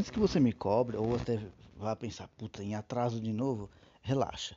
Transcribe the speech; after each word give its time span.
antes 0.00 0.10
que 0.10 0.18
você 0.18 0.40
me 0.40 0.50
cobre, 0.50 0.96
ou 0.96 1.14
até 1.14 1.38
vá 1.76 1.94
pensar, 1.94 2.26
puta, 2.28 2.64
em 2.64 2.74
atraso 2.74 3.20
de 3.20 3.34
novo, 3.34 3.68
relaxa. 4.00 4.56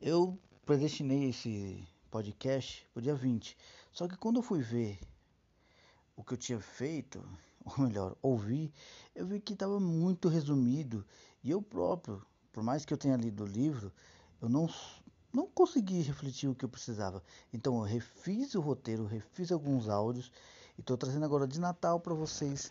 Eu 0.00 0.38
predestinei 0.64 1.30
esse 1.30 1.84
podcast 2.12 2.86
pro 2.94 3.02
dia 3.02 3.16
20. 3.16 3.58
Só 3.90 4.06
que 4.06 4.16
quando 4.16 4.36
eu 4.36 4.42
fui 4.42 4.60
ver 4.60 5.00
o 6.14 6.22
que 6.22 6.34
eu 6.34 6.38
tinha 6.38 6.60
feito, 6.60 7.20
ou 7.66 7.84
melhor, 7.84 8.14
ouvi, 8.22 8.72
eu 9.16 9.26
vi 9.26 9.40
que 9.40 9.52
estava 9.52 9.80
muito 9.80 10.28
resumido. 10.28 11.04
E 11.42 11.50
eu 11.50 11.60
próprio, 11.60 12.24
por 12.52 12.62
mais 12.62 12.84
que 12.84 12.94
eu 12.94 12.98
tenha 12.98 13.16
lido 13.16 13.42
o 13.42 13.48
livro, 13.48 13.92
eu 14.40 14.48
não, 14.48 14.70
não 15.32 15.48
consegui 15.48 16.02
refletir 16.02 16.48
o 16.48 16.54
que 16.54 16.64
eu 16.64 16.68
precisava. 16.68 17.20
Então 17.52 17.74
eu 17.78 17.82
refiz 17.82 18.54
o 18.54 18.60
roteiro, 18.60 19.06
refiz 19.06 19.50
alguns 19.50 19.88
áudios 19.88 20.30
e 20.76 20.82
estou 20.82 20.96
trazendo 20.96 21.24
agora 21.24 21.48
de 21.48 21.58
Natal 21.58 21.98
para 21.98 22.14
vocês 22.14 22.70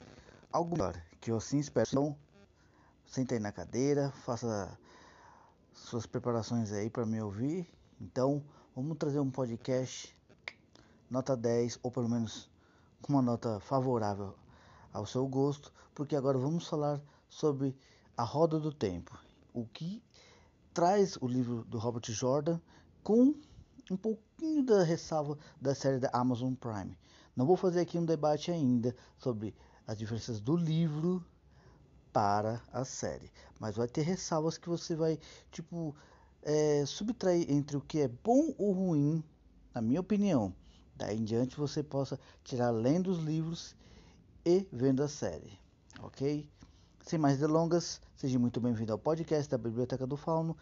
algo 0.53 0.77
melhor, 0.77 0.95
que 1.19 1.31
eu 1.31 1.37
assim 1.37 1.59
espero. 1.59 1.87
Então, 1.89 2.17
senta 3.05 3.35
aí 3.35 3.39
na 3.39 3.51
cadeira, 3.51 4.11
faça 4.23 4.77
suas 5.73 6.05
preparações 6.05 6.71
aí 6.71 6.89
para 6.89 7.05
me 7.05 7.21
ouvir. 7.21 7.67
Então, 7.99 8.43
vamos 8.75 8.97
trazer 8.97 9.19
um 9.19 9.31
podcast 9.31 10.15
nota 11.09 11.35
10 11.35 11.79
ou 11.83 11.91
pelo 11.91 12.09
menos 12.09 12.49
com 13.01 13.13
uma 13.13 13.21
nota 13.21 13.59
favorável 13.59 14.35
ao 14.91 15.05
seu 15.05 15.27
gosto, 15.27 15.71
porque 15.93 16.15
agora 16.15 16.37
vamos 16.37 16.67
falar 16.67 17.01
sobre 17.29 17.77
a 18.15 18.23
roda 18.23 18.59
do 18.59 18.73
tempo, 18.73 19.17
o 19.53 19.65
que 19.65 20.03
traz 20.73 21.17
o 21.21 21.27
livro 21.27 21.63
do 21.65 21.77
Robert 21.77 22.11
Jordan 22.11 22.59
com 23.03 23.33
um 23.89 23.97
pouquinho 23.97 24.63
da 24.63 24.83
ressalva 24.83 25.37
da 25.61 25.73
série 25.73 25.99
da 25.99 26.09
Amazon 26.11 26.53
Prime. 26.53 26.97
Não 27.35 27.45
vou 27.45 27.55
fazer 27.55 27.81
aqui 27.81 27.97
um 27.97 28.05
debate 28.05 28.51
ainda 28.51 28.95
sobre 29.17 29.55
as 29.87 29.97
diferenças 29.97 30.41
do 30.41 30.55
livro 30.55 31.23
para 32.11 32.61
a 32.73 32.83
série, 32.83 33.31
mas 33.59 33.75
vai 33.77 33.87
ter 33.87 34.01
ressalvas 34.01 34.57
que 34.57 34.67
você 34.67 34.95
vai 34.95 35.17
tipo 35.51 35.95
é, 36.43 36.85
subtrair 36.85 37.49
entre 37.49 37.77
o 37.77 37.81
que 37.81 38.01
é 38.01 38.07
bom 38.07 38.53
ou 38.57 38.73
ruim, 38.73 39.23
na 39.73 39.81
minha 39.81 40.01
opinião. 40.01 40.53
Daí 40.95 41.17
em 41.17 41.23
diante 41.23 41.55
você 41.55 41.81
possa 41.81 42.19
tirar 42.43 42.71
lendo 42.71 43.11
os 43.11 43.19
livros 43.19 43.75
e 44.45 44.67
vendo 44.71 45.03
a 45.03 45.07
série, 45.07 45.57
ok? 46.01 46.49
Sem 47.05 47.19
mais 47.19 47.37
delongas, 47.37 48.01
seja 48.15 48.37
muito 48.37 48.59
bem-vindo 48.59 48.91
ao 48.91 48.99
podcast 48.99 49.49
da 49.49 49.57
Biblioteca 49.57 50.05
do 50.05 50.17
Fauno 50.17 50.57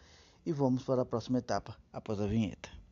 e 0.46 0.52
vamos 0.52 0.84
para 0.84 1.02
a 1.02 1.06
próxima 1.06 1.40
etapa 1.40 1.76
após 1.92 2.20
a 2.20 2.28
vinheta. 2.28 2.85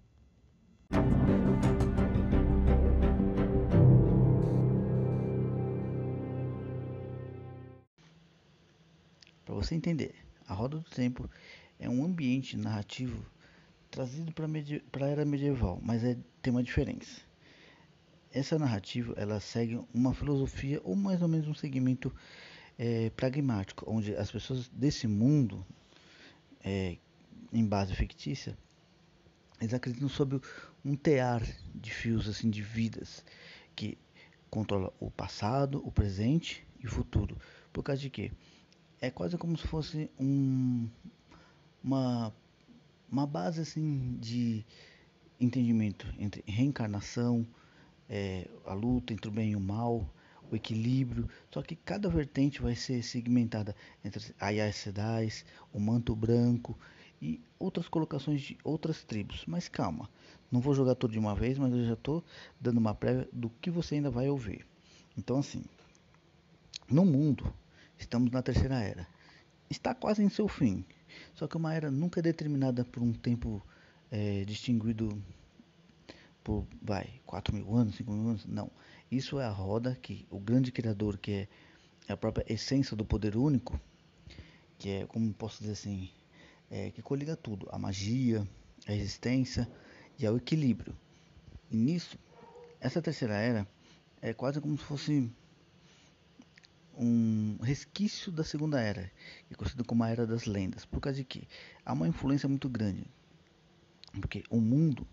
Você 9.64 9.75
entender, 9.75 10.14
a 10.47 10.53
Roda 10.53 10.78
do 10.78 10.89
Tempo 10.89 11.30
é 11.80 11.89
um 11.89 12.03
ambiente 12.03 12.58
narrativo 12.58 13.25
trazido 13.89 14.33
para 14.33 15.06
a 15.06 15.09
era 15.09 15.23
medieval, 15.23 15.80
mas 15.81 16.03
é, 16.03 16.17
tem 16.42 16.52
uma 16.52 16.64
diferença. 16.64 17.22
Essa 18.31 18.58
narrativa 18.58 19.14
ela 19.16 19.39
segue 19.39 19.80
uma 19.94 20.14
filosofia 20.14 20.81
ou 20.84 20.95
mais 20.95 21.22
ou 21.22 21.28
menos 21.28 21.47
um 21.47 21.53
segmento 21.53 22.14
é, 22.78 23.11
pragmático, 23.11 23.86
onde 23.88 24.16
as 24.16 24.31
pessoas 24.31 24.67
desse 24.69 25.08
mundo, 25.08 25.66
é, 26.64 26.97
em 27.52 27.66
base 27.66 27.95
fictícia, 27.95 28.58
eles 29.61 29.73
acreditam 29.73 30.09
sobre 30.09 30.41
um 30.84 30.95
tear 30.95 31.41
de 31.73 31.94
fios 31.94 32.28
assim 32.28 32.50
de 32.50 32.61
vidas 32.61 33.23
que 33.75 33.97
controla 34.50 34.91
o 35.00 35.09
passado, 35.09 35.81
o 35.86 35.91
presente 35.91 36.66
e 36.80 36.88
o 36.88 36.89
futuro. 36.89 37.38
Por 37.72 37.84
causa 37.84 38.01
de 38.01 38.09
quê? 38.09 38.31
É 39.03 39.12
quase 39.12 39.38
como 39.38 39.58
se 39.58 39.68
fosse 39.68 40.09
um, 40.18 40.88
uma, 41.84 42.34
uma 43.12 43.28
base 43.28 43.59
assim 43.59 44.16
de 44.18 44.66
entendimento 45.38 46.08
entre 46.18 46.41
reencarnação, 46.47 47.46
é, 48.08 48.47
a 48.66 48.74
luta 48.74 49.12
entre 49.12 49.28
o 49.28 49.31
bem 49.31 49.52
e 49.52 49.56
o 49.58 49.59
mal, 49.59 50.09
o 50.50 50.56
equilíbrio. 50.56 51.28
Só 51.52 51.62
que 51.62 51.75
cada 51.75 52.08
vertente 52.08 52.62
vai 52.62 52.75
ser 52.78 53.03
segmentada 53.03 53.75
entre 54.06 54.34
Ayas 54.40 54.78
Sedais, 54.78 55.46
o 55.74 55.81
Manto 55.81 56.16
Branco 56.16 56.80
e 57.22 57.42
outras 57.59 57.90
colocações 57.90 58.42
de 58.42 58.58
outras 58.63 59.03
tribos. 59.03 59.44
Mas 59.46 59.68
calma, 59.68 60.09
não 60.50 60.62
vou 60.62 60.74
jogar 60.74 60.96
tudo 60.96 61.12
de 61.12 61.19
uma 61.19 61.36
vez, 61.36 61.58
mas 61.58 61.74
eu 61.74 61.84
já 61.84 61.96
estou 61.96 62.24
dando 62.58 62.78
uma 62.78 62.96
prévia 62.96 63.28
do 63.34 63.50
que 63.50 63.69
você 63.69 63.96
ainda 63.96 64.09
vai 64.09 64.30
ouvir. 64.30 64.66
Então, 65.18 65.40
assim, 65.40 65.62
no 66.90 67.03
mundo, 67.03 67.53
estamos 67.98 68.31
na 68.31 68.42
terceira 68.42 68.80
era. 68.81 69.08
Está 69.70 69.94
quase 69.94 70.24
em 70.24 70.30
seu 70.30 70.48
fim. 70.48 70.86
Só 71.34 71.48
que 71.48 71.58
uma 71.58 71.74
era 71.74 71.90
nunca 71.92 72.20
é 72.20 72.24
determinada 72.24 72.84
por 72.86 73.02
um 73.02 73.14
tempo 73.14 73.62
é, 74.12 74.44
distinguido 74.46 75.22
por, 76.44 76.68
vai, 76.81 77.22
4 77.26 77.56
mil 77.56 77.76
anos, 77.76 77.96
5 77.96 78.12
mil 78.12 78.30
anos, 78.30 78.46
não. 78.46 78.70
Isso 79.09 79.40
é 79.40 79.46
a 79.46 79.50
roda 79.50 79.98
que 80.02 80.28
o 80.30 80.40
grande 80.40 80.72
criador, 80.72 81.18
que 81.18 81.48
é 82.08 82.14
a 82.14 82.18
própria 82.18 82.46
essência 82.52 82.96
do 82.96 83.06
poder 83.06 83.38
único, 83.38 83.80
que 84.78 84.90
é, 84.90 85.06
como 85.06 85.34
posso 85.34 85.60
dizer 85.60 85.74
assim, 85.74 86.10
é, 86.70 86.92
que 86.92 87.02
coliga 87.02 87.36
tudo, 87.36 87.68
a 87.72 87.80
magia, 87.80 88.48
a 88.88 88.94
existência 88.94 89.70
e 90.20 90.25
ao 90.25 90.36
equilíbrio. 90.36 90.96
E 91.72 91.78
nisso, 91.78 92.18
essa 92.80 93.02
terceira 93.02 93.36
era 93.36 93.68
é 94.22 94.34
quase 94.34 94.62
como 94.62 94.78
se 94.78 94.84
fosse 94.84 95.30
um 96.98 97.58
resquício 97.62 98.31
da 98.31 98.44
segunda 98.44 98.80
era, 98.80 99.12
que 99.48 99.54
é 99.54 99.56
conhecido 99.56 99.84
como 99.84 100.04
a 100.04 100.09
era 100.09 100.28
das 100.28 100.46
lendas, 100.46 100.86
por 100.86 101.00
causa 101.00 101.18
de 101.18 101.24
que 101.24 101.48
há 101.86 101.94
uma 101.94 102.08
influência 102.08 102.48
muito 102.48 102.70
grande, 102.70 103.06
porque 104.20 104.44
o 104.50 104.59
mundo 104.59 105.08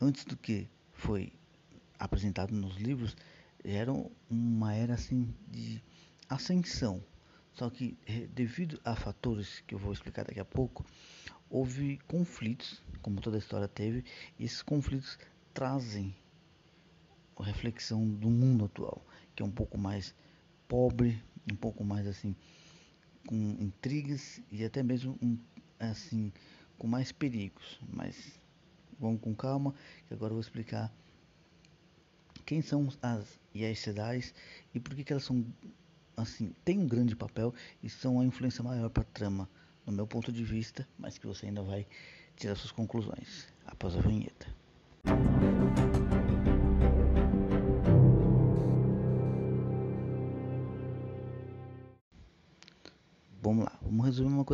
antes 0.00 0.24
do 0.24 0.36
que 0.36 0.68
foi 0.92 1.32
apresentado 1.98 2.54
nos 2.54 2.76
livros, 2.76 3.16
era 3.64 3.92
uma 4.30 4.74
era 4.74 4.94
assim 4.94 5.34
de 5.48 5.82
ascensão. 6.28 7.02
Só 7.52 7.70
que 7.70 7.96
eh, 8.06 8.28
devido 8.34 8.78
a 8.84 8.94
fatores 8.94 9.62
que 9.66 9.74
eu 9.74 9.78
vou 9.78 9.92
explicar 9.92 10.24
daqui 10.24 10.40
a 10.40 10.44
pouco, 10.44 10.84
houve 11.48 11.98
conflitos, 12.06 12.82
como 13.00 13.20
toda 13.20 13.36
a 13.36 13.38
história 13.38 13.66
teve, 13.66 14.04
e 14.38 14.44
esses 14.44 14.62
conflitos 14.62 15.18
trazem 15.54 16.14
a 17.38 17.44
reflexão 17.44 18.06
do 18.06 18.28
mundo 18.28 18.66
atual, 18.66 19.04
que 19.34 19.42
é 19.42 19.46
um 19.46 19.50
pouco 19.50 19.78
mais 19.78 20.14
pobre, 20.68 21.22
um 21.50 21.56
pouco 21.56 21.84
mais 21.84 22.06
assim 22.06 22.34
com 23.26 23.56
intrigas 23.60 24.40
e 24.52 24.64
até 24.64 24.82
mesmo 24.82 25.18
um, 25.20 25.36
assim 25.80 26.32
com 26.78 26.86
mais 26.86 27.10
perigos, 27.10 27.80
mas 27.88 28.38
Vamos 28.98 29.20
com 29.20 29.34
calma, 29.34 29.74
que 30.06 30.14
agora 30.14 30.30
eu 30.30 30.36
vou 30.36 30.40
explicar 30.40 30.92
quem 32.46 32.62
são 32.62 32.88
as 33.02 33.38
IACDAs 33.54 34.32
e 34.74 34.80
por 34.80 34.94
que, 34.94 35.04
que 35.04 35.12
elas 35.12 35.24
são 35.24 35.44
assim, 36.16 36.54
têm 36.64 36.78
um 36.78 36.86
grande 36.86 37.14
papel 37.14 37.52
e 37.82 37.90
são 37.90 38.20
a 38.20 38.24
influência 38.24 38.64
maior 38.64 38.88
para 38.88 39.02
a 39.02 39.06
trama, 39.06 39.48
no 39.84 39.92
meu 39.92 40.06
ponto 40.06 40.32
de 40.32 40.42
vista, 40.42 40.88
mas 40.98 41.18
que 41.18 41.26
você 41.26 41.46
ainda 41.46 41.62
vai 41.62 41.86
tirar 42.36 42.54
suas 42.56 42.72
conclusões 42.72 43.48
após 43.66 43.94
a 43.96 44.00
vinheta. 44.00 44.46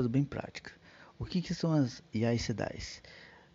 Coisa 0.02 0.08
bem 0.08 0.24
prática. 0.24 0.72
O 1.16 1.24
que, 1.24 1.40
que 1.40 1.54
são 1.54 1.72
as 1.72 2.02
IACDAs? 2.12 3.00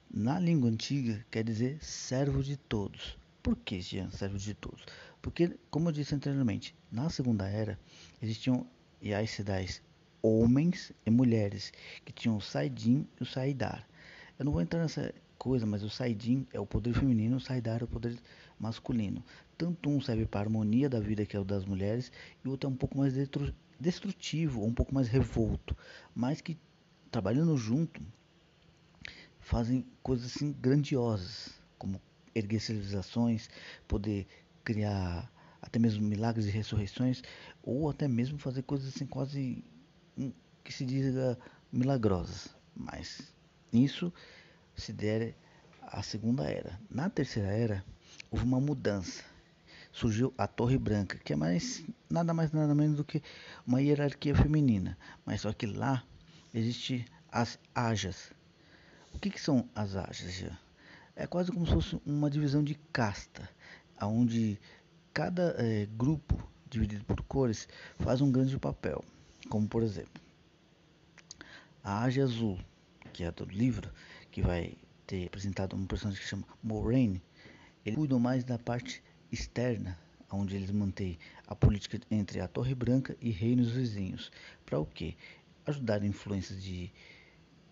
Na 0.10 0.40
língua 0.40 0.70
antiga 0.70 1.26
quer 1.30 1.44
dizer 1.44 1.78
servo 1.84 2.42
de 2.42 2.56
todos. 2.56 3.18
Por 3.44 3.58
que 3.58 3.82
Jean, 3.82 4.10
servo 4.12 4.38
de 4.38 4.54
todos? 4.54 4.86
Porque, 5.22 5.58
como 5.70 5.90
eu 5.90 5.92
disse 5.92 6.16
anteriormente, 6.16 6.74
na 6.90 7.10
Segunda 7.10 7.46
Era 7.50 7.78
existiam 8.22 8.66
Yaisidais 9.04 9.82
homens 10.22 10.94
e 11.06 11.10
mulheres 11.10 11.74
que 12.06 12.14
tinham 12.14 12.38
o 12.38 12.42
Saidin 12.42 13.06
e 13.20 13.24
o 13.24 13.26
Saidar. 13.26 13.86
Eu 14.40 14.46
não 14.46 14.54
vou 14.54 14.62
entrar 14.62 14.82
nessa 14.82 15.14
coisa, 15.38 15.66
mas 15.66 15.84
o 15.84 15.90
Saidin 15.90 16.48
é 16.54 16.60
o 16.62 16.66
poder 16.66 16.94
feminino, 16.94 17.36
o 17.36 17.42
Saidar 17.42 17.82
é 17.82 17.84
o 17.84 17.88
poder 17.88 18.18
masculino. 18.58 19.22
Tanto 19.58 19.90
um 19.90 20.00
serve 20.00 20.26
para 20.26 20.40
a 20.40 20.44
harmonia 20.44 20.90
da 20.90 21.02
vida, 21.02 21.26
que 21.26 21.36
é 21.36 21.40
o 21.40 21.44
das 21.44 21.66
mulheres, 21.66 22.10
e 22.44 22.48
o 22.48 22.52
outro 22.52 22.70
é 22.70 22.72
um 22.72 22.76
pouco 22.76 22.98
mais 22.98 23.18
destrutivo, 23.80 24.62
ou 24.62 24.68
um 24.68 24.74
pouco 24.74 24.94
mais 24.94 25.08
revolto, 25.08 25.76
mas 26.16 26.42
que 26.42 26.58
trabalhando 27.12 27.56
junto 27.58 28.02
fazem 29.40 29.86
coisas 30.04 30.36
assim 30.36 30.52
grandiosas, 30.52 31.52
como 31.78 32.02
erguer 32.36 32.60
civilizações, 32.60 33.50
poder 33.88 34.28
criar 34.64 35.32
até 35.62 35.80
mesmo 35.80 36.06
milagres 36.06 36.48
e 36.48 36.50
ressurreições, 36.50 37.22
ou 37.64 37.90
até 37.90 38.08
mesmo 38.08 38.38
fazer 38.38 38.64
coisas 38.64 38.94
assim 38.94 39.06
quase 39.06 39.64
hum, 40.18 40.32
que 40.64 40.74
se 40.74 40.86
diga 40.86 41.38
milagrosas. 41.72 42.50
Mas 42.76 43.34
isso 43.72 44.14
se 44.76 44.94
der 44.94 45.36
à 45.82 46.04
segunda 46.04 46.44
era. 46.44 46.80
Na 46.90 47.10
terceira 47.10 47.50
era 47.50 47.86
houve 48.30 48.44
uma 48.44 48.60
mudança. 48.60 49.24
Surgiu 49.98 50.32
a 50.38 50.46
Torre 50.46 50.78
Branca, 50.78 51.18
que 51.18 51.34
é 51.34 51.36
mais 51.36 51.84
nada 52.08 52.32
mais 52.32 52.52
nada 52.52 52.76
menos 52.76 52.98
do 52.98 53.04
que 53.04 53.22
uma 53.66 53.82
hierarquia 53.82 54.36
feminina, 54.36 54.96
mas 55.26 55.42
só 55.42 55.52
que 55.52 55.66
lá 55.66 56.04
existe 56.54 57.04
as 57.32 57.58
ajas. 57.74 58.32
O 59.12 59.18
que, 59.18 59.32
que 59.32 59.42
são 59.42 59.68
as 59.74 59.96
ajas? 59.96 60.46
É 61.16 61.26
quase 61.26 61.52
como 61.52 61.66
se 61.66 61.74
fosse 61.74 62.02
uma 62.06 62.30
divisão 62.30 62.64
de 62.64 62.76
casta, 62.94 63.50
onde 64.00 64.60
cada 65.12 65.56
é, 65.58 65.88
grupo 65.98 66.48
dividido 66.70 67.04
por 67.04 67.20
cores 67.24 67.68
faz 67.98 68.22
um 68.22 68.32
grande 68.32 68.56
papel, 68.60 69.04
como 69.50 69.68
por 69.68 69.82
exemplo 69.82 70.22
a 71.84 72.04
Aja 72.04 72.24
Azul, 72.24 72.60
que 73.14 73.24
é 73.24 73.32
do 73.32 73.46
livro, 73.46 73.90
que 74.30 74.44
vai 74.44 74.78
ter 75.08 75.26
apresentado 75.26 75.76
um 75.76 75.88
personagem 75.88 76.22
que 76.22 76.28
chama 76.28 76.44
Moraine, 76.62 77.24
ele 77.86 77.96
cuida 77.96 78.20
mais 78.20 78.44
da 78.44 78.60
parte 78.60 79.02
externa, 79.32 79.98
onde 80.32 80.56
eles 80.56 80.72
mantêm 80.72 81.18
a 81.46 81.56
política 81.56 82.00
entre 82.12 82.40
a 82.40 82.48
Torre 82.48 82.76
Branca 82.76 83.16
e 83.22 83.30
reinos 83.32 83.72
vizinhos. 83.72 84.32
Para 84.66 84.80
o 84.80 84.86
quê? 84.86 85.16
Ajudar 85.66 86.04
influências 86.04 86.62
de 86.62 86.92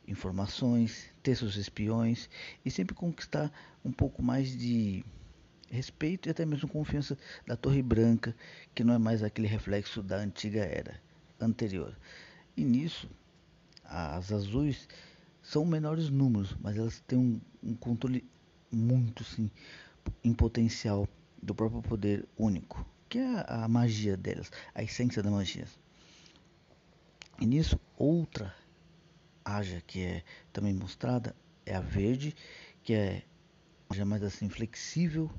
informações, 0.07 1.09
ter 1.23 1.35
seus 1.35 1.55
espiões 1.55 2.29
e 2.63 2.69
sempre 2.69 2.95
conquistar 2.95 3.51
um 3.83 3.91
pouco 3.91 4.21
mais 4.21 4.55
de 4.55 5.03
respeito 5.69 6.27
e 6.27 6.31
até 6.31 6.45
mesmo 6.45 6.69
confiança 6.69 7.17
da 7.45 7.55
Torre 7.55 7.81
Branca, 7.81 8.35
que 8.73 8.83
não 8.83 8.93
é 8.93 8.97
mais 8.97 9.23
aquele 9.23 9.47
reflexo 9.47 10.01
da 10.03 10.17
antiga 10.17 10.59
era 10.59 11.01
anterior. 11.39 11.97
E 12.55 12.63
nisso, 12.63 13.09
as 13.83 14.31
azuis 14.31 14.87
são 15.41 15.65
menores 15.65 16.09
números, 16.09 16.55
mas 16.61 16.77
elas 16.77 16.99
têm 17.01 17.19
um, 17.19 17.41
um 17.63 17.75
controle 17.75 18.23
muito 18.71 19.23
sim 19.23 19.49
em 20.23 20.33
potencial 20.33 21.07
do 21.45 21.55
próprio 21.55 21.81
poder 21.81 22.27
único, 22.37 22.85
que 23.07 23.19
é 23.19 23.45
a, 23.47 23.67
magia 23.67 24.17
delas, 24.17 24.51
a 24.73 24.83
essência 24.83 25.21
da 25.21 25.29
magia. 25.29 25.65
E 27.39 27.45
nisso, 27.45 27.79
outra 27.97 28.53
haja 29.43 29.81
que 29.85 30.01
é 30.01 30.23
também 30.51 30.73
mostrada 30.73 31.35
é 31.65 31.75
a 31.75 31.81
verde, 31.81 32.35
que 32.83 32.93
é 32.93 33.23
já 33.93 34.03
mais 34.03 34.23
assim 34.23 34.49
flexível 34.49 35.31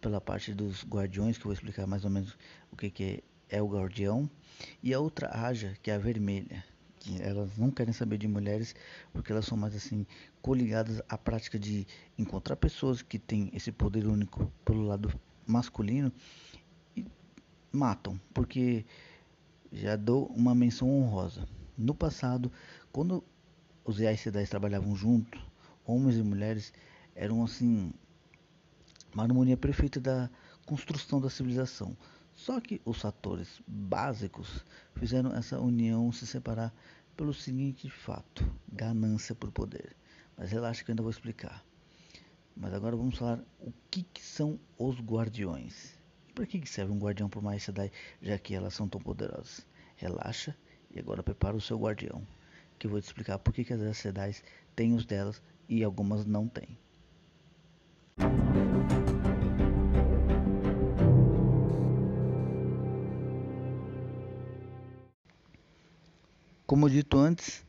pela 0.00 0.20
parte 0.20 0.54
dos 0.54 0.84
guardiões, 0.84 1.36
que 1.36 1.42
eu 1.42 1.48
vou 1.48 1.52
explicar 1.52 1.86
mais 1.86 2.04
ou 2.04 2.10
menos 2.10 2.36
o 2.72 2.76
que, 2.76 2.90
que 2.90 3.22
é, 3.50 3.58
é 3.58 3.62
o 3.62 3.68
guardião, 3.68 4.28
e 4.82 4.94
a 4.94 4.98
outra 4.98 5.28
haja, 5.32 5.76
que 5.82 5.90
é 5.90 5.94
a 5.94 5.98
vermelha, 5.98 6.64
que 7.00 7.20
elas 7.20 7.56
não 7.56 7.70
querem 7.70 7.92
saber 7.92 8.18
de 8.18 8.28
mulheres 8.28 8.74
porque 9.12 9.32
elas 9.32 9.46
são 9.46 9.56
mais 9.56 9.74
assim 9.74 10.06
coligadas 10.42 11.02
à 11.08 11.18
prática 11.18 11.58
de 11.58 11.86
encontrar 12.18 12.56
pessoas 12.56 13.02
que 13.02 13.18
têm 13.18 13.50
esse 13.54 13.72
poder 13.72 14.06
único 14.06 14.52
pelo 14.64 14.82
lado 14.82 15.10
masculino 15.46 16.12
e 16.96 17.04
matam, 17.72 18.20
porque 18.32 18.84
já 19.72 19.96
dou 19.96 20.26
uma 20.26 20.54
menção 20.54 20.88
honrosa. 20.88 21.46
No 21.76 21.94
passado, 21.94 22.52
quando 22.92 23.24
os 23.84 24.00
Aes 24.00 24.20
Sedais 24.20 24.50
trabalhavam 24.50 24.94
juntos, 24.94 25.40
homens 25.84 26.16
e 26.16 26.22
mulheres 26.22 26.72
eram 27.14 27.42
assim 27.42 27.92
uma 29.12 29.24
harmonia 29.24 29.56
perfeita 29.56 30.00
da 30.00 30.30
construção 30.66 31.20
da 31.20 31.30
civilização. 31.30 31.96
Só 32.32 32.60
que 32.60 32.80
os 32.84 33.00
fatores 33.00 33.60
básicos 33.66 34.64
fizeram 34.94 35.34
essa 35.34 35.60
união 35.60 36.10
se 36.12 36.26
separar 36.26 36.72
pelo 37.16 37.34
seguinte 37.34 37.90
fato: 37.90 38.50
ganância 38.72 39.34
por 39.34 39.50
poder. 39.50 39.94
Mas 40.36 40.50
relaxa 40.50 40.82
que 40.82 40.90
eu 40.90 40.92
ainda 40.92 41.02
vou 41.02 41.10
explicar. 41.10 41.64
Mas 42.60 42.74
agora 42.74 42.94
vamos 42.94 43.16
falar 43.16 43.42
o 43.58 43.72
que, 43.90 44.02
que 44.02 44.22
são 44.22 44.60
os 44.78 45.00
guardiões. 45.00 45.94
Para 46.34 46.44
que, 46.44 46.60
que 46.60 46.68
serve 46.68 46.92
um 46.92 46.98
guardião 46.98 47.26
por 47.26 47.42
mais 47.42 47.62
Sedai, 47.62 47.90
já 48.20 48.38
que 48.38 48.54
elas 48.54 48.74
são 48.74 48.86
tão 48.86 49.00
poderosas? 49.00 49.66
Relaxa 49.96 50.54
e 50.90 51.00
agora 51.00 51.22
prepara 51.22 51.56
o 51.56 51.60
seu 51.60 51.78
guardião, 51.78 52.22
que 52.78 52.86
eu 52.86 52.90
vou 52.90 53.00
te 53.00 53.04
explicar 53.04 53.38
por 53.38 53.54
que, 53.54 53.64
que 53.64 53.72
as 53.72 53.96
Sedai 53.96 54.36
têm 54.76 54.92
os 54.92 55.06
delas 55.06 55.40
e 55.70 55.82
algumas 55.82 56.26
não 56.26 56.46
têm. 56.46 56.76
Como 66.66 66.90
dito 66.90 67.18
antes, 67.18 67.64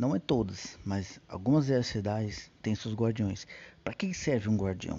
não 0.00 0.16
é 0.16 0.18
todas, 0.18 0.78
mas 0.82 1.20
algumas 1.28 1.66
cidades 1.84 2.50
têm 2.62 2.74
seus 2.74 2.94
guardiões. 2.94 3.46
Para 3.84 3.92
que 3.92 4.14
serve 4.14 4.48
um 4.48 4.56
guardião? 4.56 4.98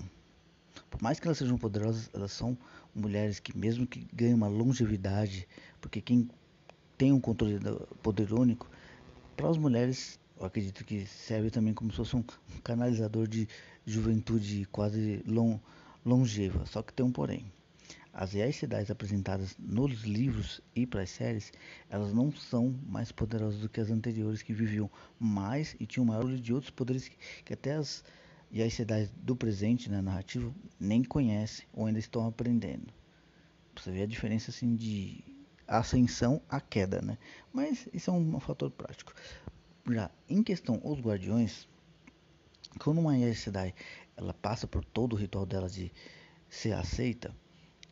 Por 0.92 1.02
mais 1.02 1.20
que 1.20 1.28
elas 1.28 1.40
sejam 1.40 1.58
poderosas, 1.58 2.08
elas 2.14 2.32
são 2.32 2.56
mulheres 2.94 3.40
que 3.40 3.58
mesmo 3.58 3.88
que 3.88 4.08
ganhem 4.14 4.36
uma 4.36 4.48
longevidade, 4.48 5.48
porque 5.82 6.02
quem 6.02 6.30
tem 7.00 7.12
um 7.12 7.20
controle 7.20 7.58
do 7.58 7.80
poder 8.04 8.32
único, 8.32 8.70
para 9.36 9.50
as 9.50 9.58
mulheres, 9.58 10.20
eu 10.40 10.46
acredito 10.46 10.86
que 10.86 11.08
serve 11.08 11.50
também 11.50 11.74
como 11.74 11.90
se 11.90 11.98
fosse 11.98 12.16
um 12.16 12.24
canalizador 12.64 13.28
de 13.28 13.48
juventude 13.84 14.68
quase 14.72 15.24
long, 15.26 15.60
longeva, 16.06 16.64
só 16.68 16.84
que 16.84 16.94
tem 16.94 17.04
um 17.04 17.12
porém. 17.12 17.52
As 18.14 18.34
reais 18.34 18.58
cidades 18.58 18.92
apresentadas 18.92 19.56
nos 19.58 20.02
livros 20.02 20.60
e 20.76 20.86
para 20.86 21.02
as 21.02 21.10
séries, 21.10 21.54
elas 21.90 22.14
não 22.14 22.32
são 22.32 22.78
mais 22.86 23.12
poderosas 23.12 23.62
do 23.62 23.70
que 23.70 23.80
as 23.80 23.90
anteriores 23.90 24.42
que 24.42 24.54
viviam 24.54 24.90
mais 25.18 25.76
e 25.80 25.86
tinham 25.86 26.06
maior 26.06 26.26
de 26.26 26.54
outros 26.54 26.72
poderes 26.72 27.08
que, 27.08 27.16
que 27.46 27.54
até 27.54 27.74
as 27.74 28.04
reais 28.52 28.74
cidades 28.74 29.10
do 29.16 29.34
presente 29.34 29.90
na 29.90 30.02
narrativa 30.02 30.54
nem 30.78 31.04
conhecem 31.04 31.66
ou 31.72 31.86
ainda 31.86 32.00
estão 32.00 32.28
aprendendo. 32.28 32.94
Você 33.76 33.92
vê 33.92 34.02
a 34.02 34.08
diferença 34.08 34.52
assim 34.52 34.76
de 34.76 35.24
ascensão 35.66 36.42
à 36.50 36.60
queda, 36.60 37.02
né? 37.02 37.18
Mas 37.54 37.88
isso 37.94 38.10
é 38.10 38.14
um, 38.14 38.36
um 38.36 38.40
fator 38.42 38.70
prático. 38.70 39.14
Já 39.90 40.12
em 40.28 40.44
questão 40.44 40.82
os 40.84 41.00
guardiões, 41.00 41.66
quando 42.78 43.00
uma 43.00 43.34
Sedai 43.34 43.74
ela 44.18 44.34
passa 44.34 44.68
por 44.68 44.84
todo 44.84 45.14
o 45.14 45.16
ritual 45.16 45.46
dela 45.46 45.70
de 45.70 45.92
ser 46.50 46.74
aceita, 46.74 47.34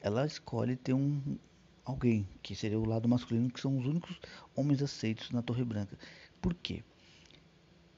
ela 0.01 0.25
escolhe 0.25 0.75
ter 0.75 0.93
um 0.93 1.37
alguém 1.83 2.27
que 2.41 2.55
seria 2.55 2.79
o 2.79 2.85
lado 2.85 3.09
masculino, 3.09 3.49
que 3.49 3.59
são 3.59 3.77
os 3.77 3.85
únicos 3.85 4.19
homens 4.55 4.81
aceitos 4.81 5.31
na 5.31 5.41
Torre 5.41 5.63
Branca. 5.63 5.97
Por 6.41 6.53
quê? 6.53 6.83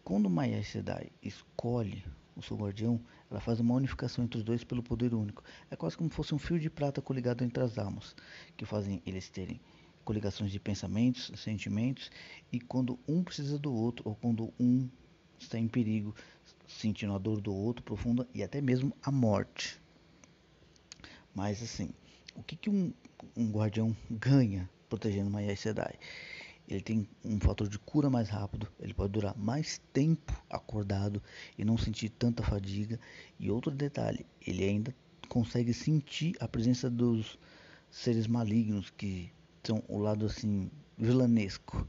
Quando 0.03 0.29
Maya 0.29 0.63
Sedai 0.63 1.11
escolhe 1.21 2.03
o 2.35 2.41
seu 2.41 2.57
guardião, 2.57 2.99
ela 3.29 3.39
faz 3.39 3.59
uma 3.59 3.75
unificação 3.75 4.23
entre 4.23 4.37
os 4.39 4.43
dois 4.43 4.63
pelo 4.63 4.81
poder 4.81 5.13
único. 5.13 5.43
É 5.69 5.75
quase 5.75 5.97
como 5.97 6.09
se 6.09 6.15
fosse 6.15 6.33
um 6.33 6.39
fio 6.39 6.59
de 6.59 6.69
prata 6.69 7.01
coligado 7.01 7.43
entre 7.43 7.61
as 7.63 7.77
almas, 7.77 8.15
que 8.55 8.65
fazem 8.65 9.01
eles 9.05 9.29
terem 9.29 9.59
coligações 10.03 10.51
de 10.51 10.59
pensamentos, 10.59 11.31
sentimentos, 11.39 12.09
e 12.51 12.59
quando 12.59 12.97
um 13.07 13.23
precisa 13.23 13.59
do 13.59 13.73
outro, 13.73 14.07
ou 14.07 14.15
quando 14.15 14.53
um 14.59 14.89
está 15.37 15.57
em 15.57 15.67
perigo, 15.67 16.15
sentindo 16.67 17.13
a 17.13 17.17
dor 17.17 17.41
do 17.41 17.53
outro 17.53 17.83
profunda 17.83 18.27
e 18.33 18.41
até 18.41 18.61
mesmo 18.61 18.95
a 19.03 19.11
morte. 19.11 19.80
Mas 21.33 21.61
assim, 21.61 21.89
o 22.35 22.43
que, 22.43 22.55
que 22.55 22.69
um, 22.69 22.93
um 23.35 23.51
guardião 23.51 23.95
ganha 24.09 24.69
protegendo 24.89 25.29
uma 25.29 25.39
Aes 25.39 25.59
Sedai? 25.59 25.95
Ele 26.67 26.81
tem 26.81 27.07
um 27.25 27.39
fator 27.39 27.67
de 27.67 27.77
cura 27.77 28.09
mais 28.09 28.29
rápido, 28.29 28.67
ele 28.79 28.93
pode 28.93 29.11
durar 29.11 29.37
mais 29.37 29.81
tempo 29.91 30.33
acordado 30.49 31.21
e 31.57 31.65
não 31.65 31.77
sentir 31.77 32.09
tanta 32.09 32.43
fadiga. 32.43 32.99
E 33.39 33.51
outro 33.51 33.71
detalhe, 33.71 34.25
ele 34.45 34.63
ainda 34.63 34.95
consegue 35.27 35.73
sentir 35.73 36.35
a 36.39 36.47
presença 36.47 36.89
dos 36.89 37.37
seres 37.89 38.25
malignos 38.25 38.89
que 38.89 39.31
são 39.63 39.83
o 39.87 39.97
lado 39.97 40.25
assim 40.25 40.71
vilanesco. 40.97 41.87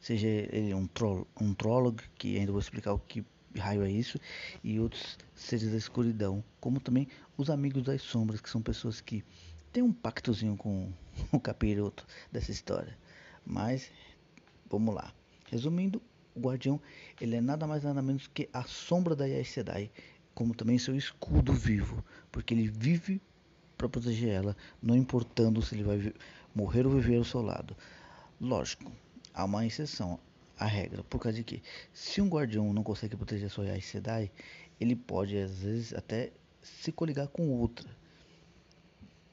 Seja 0.00 0.26
ele 0.26 0.74
um 0.74 0.86
troll, 0.86 1.26
um 1.40 1.54
trolog, 1.54 2.02
que 2.16 2.38
ainda 2.38 2.52
vou 2.52 2.60
explicar 2.60 2.92
o 2.92 2.98
que 2.98 3.24
raio 3.56 3.82
é 3.82 3.90
isso, 3.90 4.18
e 4.62 4.78
outros 4.78 5.18
seres 5.34 5.70
da 5.70 5.76
escuridão, 5.76 6.42
como 6.60 6.80
também 6.80 7.08
os 7.36 7.50
amigos 7.50 7.82
das 7.82 8.02
sombras, 8.02 8.40
que 8.40 8.50
são 8.50 8.62
pessoas 8.62 9.00
que 9.00 9.24
têm 9.72 9.82
um 9.82 9.92
pactozinho 9.92 10.56
com 10.56 10.92
o 11.32 11.40
capiroto 11.40 12.06
dessa 12.30 12.50
história. 12.50 12.96
Mas 13.44 13.90
vamos 14.70 14.94
lá. 14.94 15.12
Resumindo, 15.50 16.00
o 16.34 16.40
guardião 16.40 16.80
ele 17.20 17.36
é 17.36 17.40
nada 17.40 17.66
mais 17.66 17.82
nada 17.84 18.00
menos 18.00 18.26
que 18.26 18.48
a 18.52 18.62
sombra 18.64 19.14
da 19.14 19.24
Aes 19.24 19.50
Sedai, 19.50 19.90
como 20.34 20.54
também 20.54 20.78
seu 20.78 20.96
escudo 20.96 21.52
vivo, 21.52 22.02
porque 22.30 22.54
ele 22.54 22.68
vive 22.68 23.20
para 23.76 23.88
proteger 23.88 24.30
ela, 24.30 24.56
não 24.80 24.96
importando 24.96 25.60
se 25.60 25.74
ele 25.74 25.82
vai 25.82 26.14
morrer 26.54 26.86
ou 26.86 26.92
viver 26.92 27.16
ao 27.16 27.24
seu 27.24 27.42
lado. 27.42 27.76
Lógico, 28.40 28.90
há 29.34 29.44
uma 29.44 29.66
exceção 29.66 30.18
à 30.62 30.66
regra, 30.66 31.02
por 31.04 31.18
causa 31.18 31.36
de 31.36 31.44
que 31.44 31.62
se 31.92 32.20
um 32.20 32.28
guardião 32.28 32.72
não 32.72 32.82
consegue 32.82 33.16
proteger 33.16 33.46
a 33.46 33.50
sua 33.50 33.64
Aes 33.66 33.86
Sedai, 33.86 34.30
ele 34.80 34.94
pode 34.94 35.36
às 35.36 35.62
vezes 35.62 35.92
até 35.92 36.32
se 36.62 36.92
coligar 36.92 37.28
com 37.28 37.48
outra. 37.50 37.88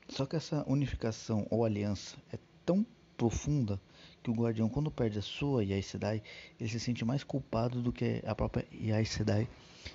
Só 0.09 0.25
que 0.25 0.35
essa 0.35 0.63
unificação 0.67 1.45
ou 1.49 1.63
aliança 1.63 2.17
é 2.33 2.39
tão 2.65 2.85
profunda 3.15 3.79
que 4.23 4.31
o 4.31 4.33
guardião, 4.33 4.67
quando 4.67 4.89
perde 4.89 5.19
a 5.19 5.21
sua 5.21 5.61
Aes 5.61 5.85
Sedai, 5.85 6.23
ele 6.59 6.69
se 6.69 6.79
sente 6.79 7.05
mais 7.05 7.23
culpado 7.23 7.81
do 7.81 7.91
que 7.91 8.21
a 8.25 8.33
própria 8.33 8.65
Aes 8.95 9.09
Sedai 9.09 9.47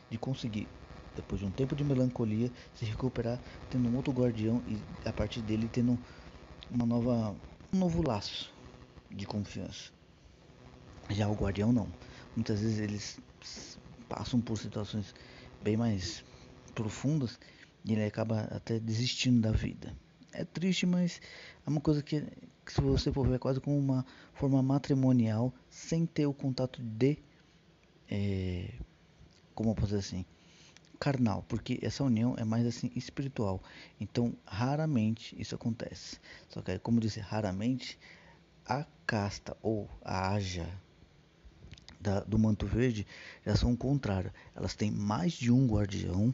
de 0.09 0.19
conseguir 0.19 0.69
depois 1.17 1.41
de 1.41 1.47
um 1.47 1.51
tempo 1.51 1.77
de 1.77 1.85
melancolia, 1.85 2.51
se 2.75 2.85
recuperar 2.85 3.41
tendo 3.71 3.89
um 3.89 3.97
outro 3.97 4.13
guardião 4.13 4.63
e 4.67 4.85
a 5.05 5.13
partir 5.13 5.43
dele 5.43 5.69
tendo 5.69 5.99
uma 6.71 6.85
nova, 6.85 7.37
um 7.73 7.79
novo 7.79 8.07
laço 8.07 8.53
de 9.11 9.27
confiança. 9.27 9.94
Já 11.11 11.29
o 11.29 11.35
guardião 11.35 11.73
não. 11.73 11.93
Muitas 12.35 12.61
vezes 12.61 12.79
eles 12.79 13.21
passam 14.09 14.41
por 14.41 14.59
situações 14.59 15.15
bem 15.61 15.77
mais 15.77 16.25
profundas 16.75 17.39
e 17.85 17.93
ele 17.93 18.05
acaba 18.05 18.41
até 18.51 18.79
desistindo 18.79 19.41
da 19.41 19.53
vida. 19.53 19.97
É 20.33 20.45
triste, 20.45 20.87
mas 20.87 21.21
é 21.65 21.71
uma 21.71 21.81
coisa 21.81 22.03
que, 22.03 22.21
que 22.65 22.73
se 22.73 22.81
você 22.81 23.13
for 23.13 23.27
ver, 23.27 23.37
é 23.37 23.39
quase 23.39 23.61
como 23.61 23.79
uma 23.79 24.05
forma 24.33 24.63
matrimonial 24.63 25.55
sem 25.71 26.07
ter 26.07 26.27
o 26.27 26.35
contato 26.35 26.83
de. 26.83 27.19
É, 28.11 28.75
como 29.55 29.71
eu 29.71 29.75
posso 29.75 29.89
dizer 29.89 29.99
assim? 30.01 30.25
carnal, 30.99 31.45
porque 31.49 31.79
essa 31.83 32.03
união 32.03 32.35
é 32.39 32.45
mais 32.45 32.67
assim 32.67 32.91
espiritual. 32.97 33.63
Então, 34.01 34.35
raramente 34.47 35.39
isso 35.39 35.55
acontece. 35.55 36.19
Só 36.49 36.63
que, 36.63 36.79
como 36.79 36.99
disse, 36.99 37.21
raramente 37.21 37.99
a 38.65 38.87
casta 39.07 39.55
ou 39.61 39.87
a 40.03 40.33
aja 40.33 40.67
da, 42.05 42.21
do 42.21 42.39
manto 42.39 42.67
verde 42.67 43.07
já 43.45 43.57
são 43.57 43.73
o 43.73 43.77
contrário. 43.77 44.31
Elas 44.55 44.75
têm 44.75 44.91
mais 44.91 45.33
de 45.33 45.51
um 45.51 45.67
guardião 45.67 46.33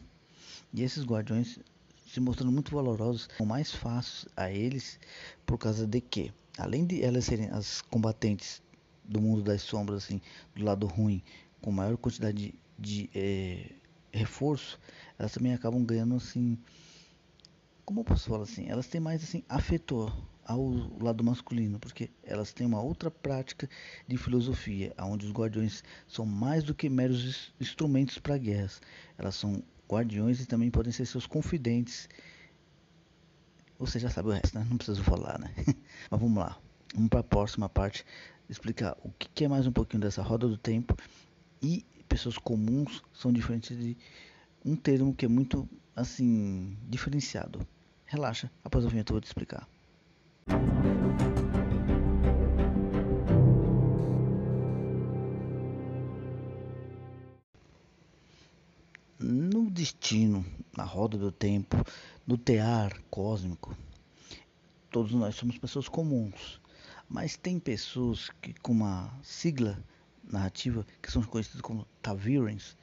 e 0.75 0.83
esses 0.83 1.05
guardiões 1.05 1.61
se 2.09 2.19
mostrando 2.19 2.51
muito 2.51 2.75
valorosos, 2.75 3.29
são 3.37 3.47
mais 3.47 3.73
fáceis 3.73 4.27
a 4.37 4.51
eles 4.51 4.99
por 5.47 5.57
causa 5.57 5.87
de 5.87 6.01
que, 6.01 6.33
além 6.59 6.85
de 6.85 7.05
elas 7.05 7.25
serem 7.25 7.49
as 7.51 7.81
combatentes 7.83 8.61
do 9.05 9.21
mundo 9.21 9.43
das 9.43 9.63
sombras, 9.63 10.05
assim, 10.05 10.21
do 10.55 10.65
lado 10.65 10.89
ruim, 10.89 11.23
com 11.63 11.71
maior 11.71 11.97
quantidade 11.97 12.37
de, 12.37 12.55
de 12.77 13.11
é, 13.15 13.71
reforço, 14.13 14.79
elas 15.17 15.33
também 15.33 15.55
acabam 15.55 15.85
ganhando 15.85 16.17
assim, 16.17 16.59
como 17.85 18.01
eu 18.01 18.05
posso 18.05 18.29
falar 18.29 18.43
assim, 18.43 18.69
elas 18.69 18.89
têm 18.89 19.01
mais 19.01 19.23
assim 19.23 19.45
afetor 19.49 20.13
ao 20.51 20.69
lado 21.01 21.23
masculino, 21.23 21.79
porque 21.79 22.11
elas 22.25 22.53
têm 22.53 22.67
uma 22.67 22.83
outra 22.83 23.09
prática 23.09 23.71
de 24.09 24.17
filosofia, 24.17 24.93
onde 24.99 25.25
os 25.27 25.33
guardiões 25.33 25.85
são 26.09 26.27
mais 26.27 26.65
do 26.65 26.75
que 26.75 26.89
meros 26.89 27.55
instrumentos 27.61 28.19
para 28.19 28.37
guerras. 28.37 28.83
Elas 29.17 29.37
são 29.37 29.63
guardiões 29.89 30.41
e 30.41 30.47
também 30.47 30.69
podem 30.69 30.93
ser 30.93 31.07
seus 31.07 31.25
confidentes. 31.25 32.09
Você 33.79 34.01
já 34.01 34.11
sabe 34.11 34.29
o 34.29 34.33
resto, 34.33 34.59
né? 34.59 34.67
Não 34.69 34.77
preciso 34.77 35.05
falar, 35.05 35.39
né? 35.39 35.55
Mas 36.11 36.21
vamos 36.21 36.37
lá. 36.37 36.59
Vamos 36.95 37.09
para 37.09 37.21
a 37.21 37.25
próxima 37.25 37.69
parte 37.69 38.05
explicar 38.49 38.97
o 39.05 39.11
que 39.13 39.45
é 39.45 39.49
mais 39.49 39.69
um 39.69 39.73
pouquinho 39.73 40.03
dessa 40.03 40.21
roda 40.21 40.49
do 40.49 40.59
tempo 40.59 40.97
e 41.63 41.87
pessoas 42.09 42.37
comuns 42.37 43.05
são 43.13 43.33
diferentes 43.33 43.79
de 43.79 43.97
um 44.65 44.75
termo 44.75 45.15
que 45.15 45.25
é 45.25 45.29
muito 45.29 45.69
assim 45.95 46.77
diferenciado. 46.89 47.65
Relaxa, 48.05 48.51
após 48.65 48.85
a 48.85 48.89
vinheta 48.89 49.13
eu 49.13 49.15
vou 49.15 49.21
te 49.21 49.27
explicar. 49.27 49.69
No 59.19 59.71
destino, 59.71 60.45
na 60.77 60.85
roda 60.85 61.19
do 61.19 61.31
tempo, 61.31 61.77
no 62.27 62.39
tear 62.39 63.01
cósmico, 63.11 63.77
todos 64.91 65.13
nós 65.13 65.35
somos 65.35 65.59
pessoas 65.59 65.89
comuns, 65.89 66.61
mas 67.09 67.37
tem 67.37 67.59
pessoas 67.59 68.31
que 68.41 68.55
com 68.55 68.73
uma 68.73 69.13
sigla 69.23 69.83
narrativa, 70.25 70.87
que 71.03 71.11
são 71.11 71.23
conhecidos 71.23 71.61
como 71.61 71.87
Tavirens, 72.01 72.77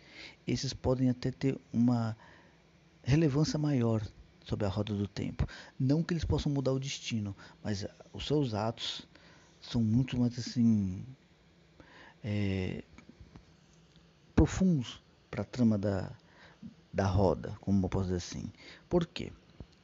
esses 0.46 0.74
podem 0.74 1.10
até 1.10 1.32
ter 1.32 1.60
uma 1.72 2.16
relevância 3.04 3.58
maior 3.58 4.02
sobre 4.48 4.66
a 4.66 4.70
roda 4.70 4.94
do 4.94 5.08
tempo. 5.08 5.46
Não 5.78 6.02
que 6.02 6.14
eles 6.14 6.24
possam 6.24 6.52
mudar 6.52 6.72
o 6.72 6.80
destino, 6.80 7.36
mas 7.64 7.86
os 8.14 8.26
seus 8.26 8.54
atos 8.54 9.08
são 9.60 9.82
muito 9.82 10.18
mais 10.18 10.38
assim 10.40 11.04
é, 12.24 12.84
profundos 14.34 15.04
para 15.30 15.42
a 15.42 15.46
trama 15.46 15.78
da, 15.78 16.12
da 16.94 17.06
roda, 17.06 17.58
como 17.60 17.86
eu 17.86 17.90
posso 17.90 18.06
dizer 18.06 18.18
assim. 18.18 18.52
Por 18.88 19.06
quê? 19.06 19.32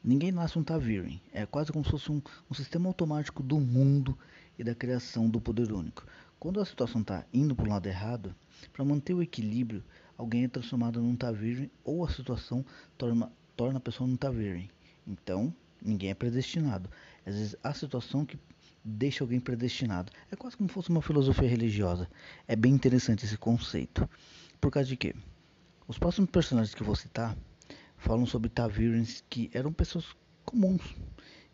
Ninguém 0.04 0.32
nasce 0.32 0.58
um 0.58 0.64
Taviren. 0.64 1.20
É 1.32 1.46
quase 1.46 1.72
como 1.72 1.84
se 1.84 1.92
fosse 1.92 2.12
um, 2.12 2.22
um 2.50 2.54
sistema 2.54 2.88
automático 2.88 3.44
do 3.44 3.60
mundo 3.60 4.18
e 4.58 4.64
da 4.64 4.76
criação 4.76 5.30
do 5.30 5.40
poder 5.40 5.72
único. 5.72 6.06
Quando 6.40 6.60
a 6.60 6.66
situação 6.66 7.02
está 7.02 7.26
indo 7.34 7.56
para 7.56 7.66
o 7.66 7.70
lado 7.70 7.88
errado, 7.88 8.36
para 8.74 8.84
manter 8.84 9.14
o 9.14 9.22
equilíbrio, 9.22 9.84
alguém 10.18 10.44
é 10.44 10.48
transformado 10.48 11.02
num 11.02 11.16
Tavirem 11.16 11.72
ou 11.84 12.04
a 12.06 12.10
situação 12.10 12.66
torna, 12.98 13.32
torna 13.56 13.78
a 13.78 13.82
pessoa 13.82 14.08
num 14.08 14.16
Tavirem. 14.16 14.70
Então, 15.08 15.54
ninguém 15.82 16.10
é 16.10 16.14
predestinado. 16.14 16.90
Às 17.26 17.36
vezes, 17.36 17.56
a 17.64 17.74
situação 17.74 18.26
que 18.26 18.38
deixa 18.84 19.24
alguém 19.24 19.40
predestinado. 19.40 20.12
É 20.32 20.36
quase 20.36 20.58
como 20.58 20.68
se 20.68 20.74
fosse 20.74 20.90
uma 20.90 21.02
filosofia 21.02 21.48
religiosa. 21.48 22.10
É 22.48 22.56
bem 22.56 22.74
interessante 22.74 23.26
esse 23.26 23.38
conceito. 23.38 24.10
Por 24.60 24.72
causa 24.72 24.90
de 24.90 24.98
quê? 24.98 25.16
Os 25.88 25.98
próximos 25.98 26.30
personagens 26.30 26.76
que 26.76 26.84
vou 26.84 26.96
citar 26.96 27.38
falam 27.98 28.26
sobre 28.26 28.50
Tavirens 28.50 29.24
que 29.30 29.50
eram 29.54 29.72
pessoas 29.72 30.06
comuns, 30.44 30.82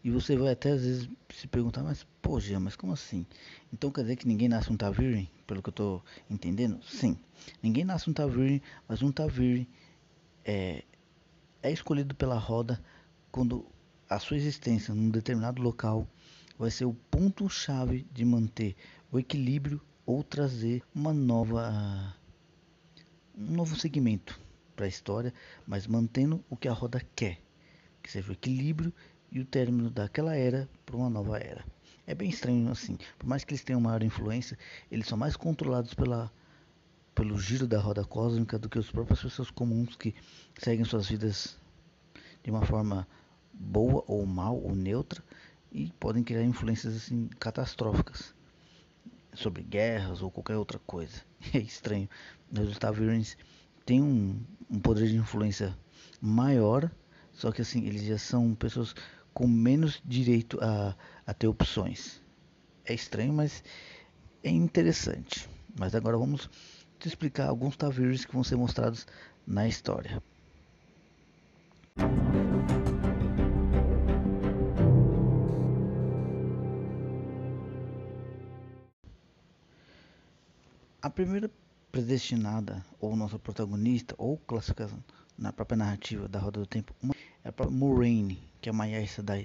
e 0.04 0.10
você 0.10 0.36
vai 0.36 0.52
até 0.52 0.72
às 0.72 0.82
vezes 0.82 1.10
se 1.30 1.48
perguntar, 1.48 1.84
mas 1.84 2.06
pô, 2.22 2.40
Gia, 2.40 2.60
mas 2.60 2.76
como 2.76 2.94
assim? 2.94 3.26
Então 3.72 3.92
quer 3.92 4.02
dizer 4.02 4.16
que 4.16 4.28
ninguém 4.28 4.48
nasce 4.48 4.72
um 4.72 4.78
Taviri, 4.78 5.30
pelo 5.46 5.62
que 5.62 5.70
eu 5.70 5.72
estou 5.72 6.04
entendendo? 6.30 6.80
Sim, 6.84 7.18
ninguém 7.62 7.84
nasce 7.84 8.10
um 8.10 8.14
Taviri, 8.14 8.64
mas 8.88 9.04
um 9.04 9.12
Taviri 9.12 9.68
é, 10.46 10.84
é 11.62 11.72
escolhido 11.72 12.16
pela 12.16 12.38
roda 12.38 12.82
quando 13.32 13.66
a 14.10 14.20
sua 14.20 14.38
existência 14.38 14.94
num 14.94 15.10
determinado 15.10 15.62
local 15.62 16.08
vai 16.58 16.72
ser 16.72 16.86
o 16.86 16.94
ponto-chave 16.94 18.08
de 18.12 18.26
manter 18.26 18.76
o 19.12 19.20
equilíbrio 19.20 19.82
ou 20.06 20.24
trazer 20.24 20.84
uma 20.94 21.14
nova 21.14 22.16
um 23.38 23.54
novo 23.54 23.76
segmento 23.76 24.40
para 24.76 24.86
a 24.86 24.90
história, 24.90 25.34
mas 25.66 25.88
mantendo 25.88 26.44
o 26.50 26.58
que 26.58 26.68
a 26.68 26.74
roda 26.74 27.02
quer, 27.16 27.40
que 28.02 28.12
seja 28.12 28.30
o 28.30 28.34
equilíbrio 28.34 28.94
e 29.32 29.40
o 29.40 29.46
término 29.46 29.90
daquela 29.90 30.36
era 30.36 30.70
para 30.86 30.98
uma 30.98 31.10
nova 31.10 31.38
era. 31.38 31.66
É 32.08 32.16
bem 32.16 32.30
estranho 32.30 32.70
assim. 32.72 32.98
Por 33.18 33.28
mais 33.28 33.44
que 33.44 33.54
eles 33.54 33.64
tenham 33.64 33.80
maior 33.80 34.02
influência, 34.02 34.58
eles 34.90 35.08
são 35.08 35.18
mais 35.18 35.36
controlados 35.36 35.94
pela, 35.94 36.32
pelo 37.20 37.38
giro 37.38 37.68
da 37.68 37.78
roda 37.78 38.06
cósmica 38.06 38.58
do 38.58 38.70
que 38.70 38.80
as 38.80 38.90
próprias 38.90 39.22
pessoas 39.22 39.52
comuns 39.52 39.94
que 39.94 40.16
seguem 40.58 40.86
suas 40.86 41.10
vidas 41.10 41.58
de 42.42 42.50
uma 42.50 42.66
forma 42.66 43.06
boa 43.54 44.06
ou 44.08 44.26
mal 44.26 44.56
ou 44.56 44.74
neutra 44.74 45.22
e 45.70 45.92
podem 46.00 46.24
criar 46.24 46.44
influências 46.44 46.96
assim 46.96 47.28
catastróficas 47.38 48.34
sobre 49.34 49.64
guerras 49.64 50.22
ou 50.22 50.32
qualquer 50.32 50.56
outra 50.56 50.80
coisa. 50.80 51.22
É 51.54 51.58
estranho. 51.58 52.10
Os 52.58 52.78
Tavirens 52.78 53.38
têm 53.86 54.02
um, 54.02 54.40
um 54.70 54.80
poder 54.80 55.10
de 55.10 55.18
influência 55.18 55.78
maior, 56.22 56.90
só 57.34 57.52
que 57.52 57.62
assim 57.62 57.86
eles 57.86 58.04
já 58.04 58.18
são 58.18 58.56
pessoas 58.56 58.96
com 59.34 59.46
menos 59.46 60.02
direito 60.06 60.58
a, 60.62 60.96
a 61.28 61.34
ter 61.34 61.48
opções. 61.48 62.22
É 62.86 62.94
estranho, 62.94 63.34
mas 63.34 63.62
é 64.42 64.50
interessante. 64.50 65.50
Mas 65.78 65.94
agora 65.94 66.18
vamos 66.18 66.50
te 67.00 67.08
explicar 67.08 67.48
alguns 67.48 67.78
tavirs 67.78 68.26
que 68.26 68.34
vão 68.34 68.44
ser 68.44 68.58
mostrados 68.58 69.08
na 69.48 69.68
história. 69.68 70.22
A 81.02 81.10
primeira 81.10 81.50
predestinada, 81.92 82.86
ou 83.00 83.16
nossa 83.16 83.40
protagonista, 83.40 84.14
ou 84.18 84.38
classificação 84.38 85.02
na 85.38 85.54
própria 85.54 85.78
narrativa 85.78 86.28
da 86.28 86.38
Roda 86.38 86.60
do 86.60 86.68
Tempo, 86.68 86.94
é 87.44 87.48
a 87.48 87.70
Moraine, 87.70 88.44
que 88.60 88.68
é 88.68 88.72
uma 88.72 88.86
Yaisa 88.86 89.24
da, 89.24 89.36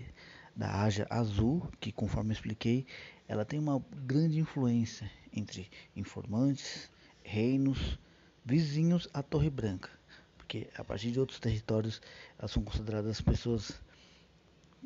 da 0.56 0.82
Aja 0.82 1.06
Azul, 1.08 1.68
que 1.80 1.92
conforme 1.92 2.30
eu 2.30 2.34
expliquei, 2.34 2.84
ela 3.28 3.44
tem 3.44 3.60
uma 3.60 3.80
grande 4.04 4.40
influência 4.40 5.08
entre 5.32 5.70
informantes, 5.94 6.90
reinos, 7.24 7.98
vizinhos 8.44 9.08
à 9.12 9.22
Torre 9.22 9.50
Branca, 9.50 9.90
porque 10.36 10.68
a 10.76 10.84
partir 10.84 11.10
de 11.10 11.18
outros 11.18 11.40
territórios 11.40 12.00
elas 12.38 12.52
são 12.52 12.62
consideradas 12.62 13.20
pessoas, 13.20 13.72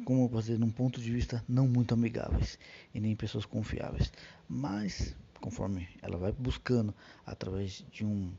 como 0.04 0.24
eu 0.24 0.28
posso 0.28 0.46
dizer, 0.46 0.58
num 0.58 0.70
ponto 0.70 1.00
de 1.00 1.12
vista 1.12 1.44
não 1.46 1.68
muito 1.68 1.92
amigáveis 1.92 2.58
e 2.94 3.00
nem 3.00 3.14
pessoas 3.14 3.44
confiáveis. 3.44 4.12
Mas 4.48 5.14
conforme 5.40 5.88
ela 6.00 6.16
vai 6.16 6.32
buscando 6.32 6.94
através 7.26 7.84
de 7.90 8.04
um, 8.04 8.32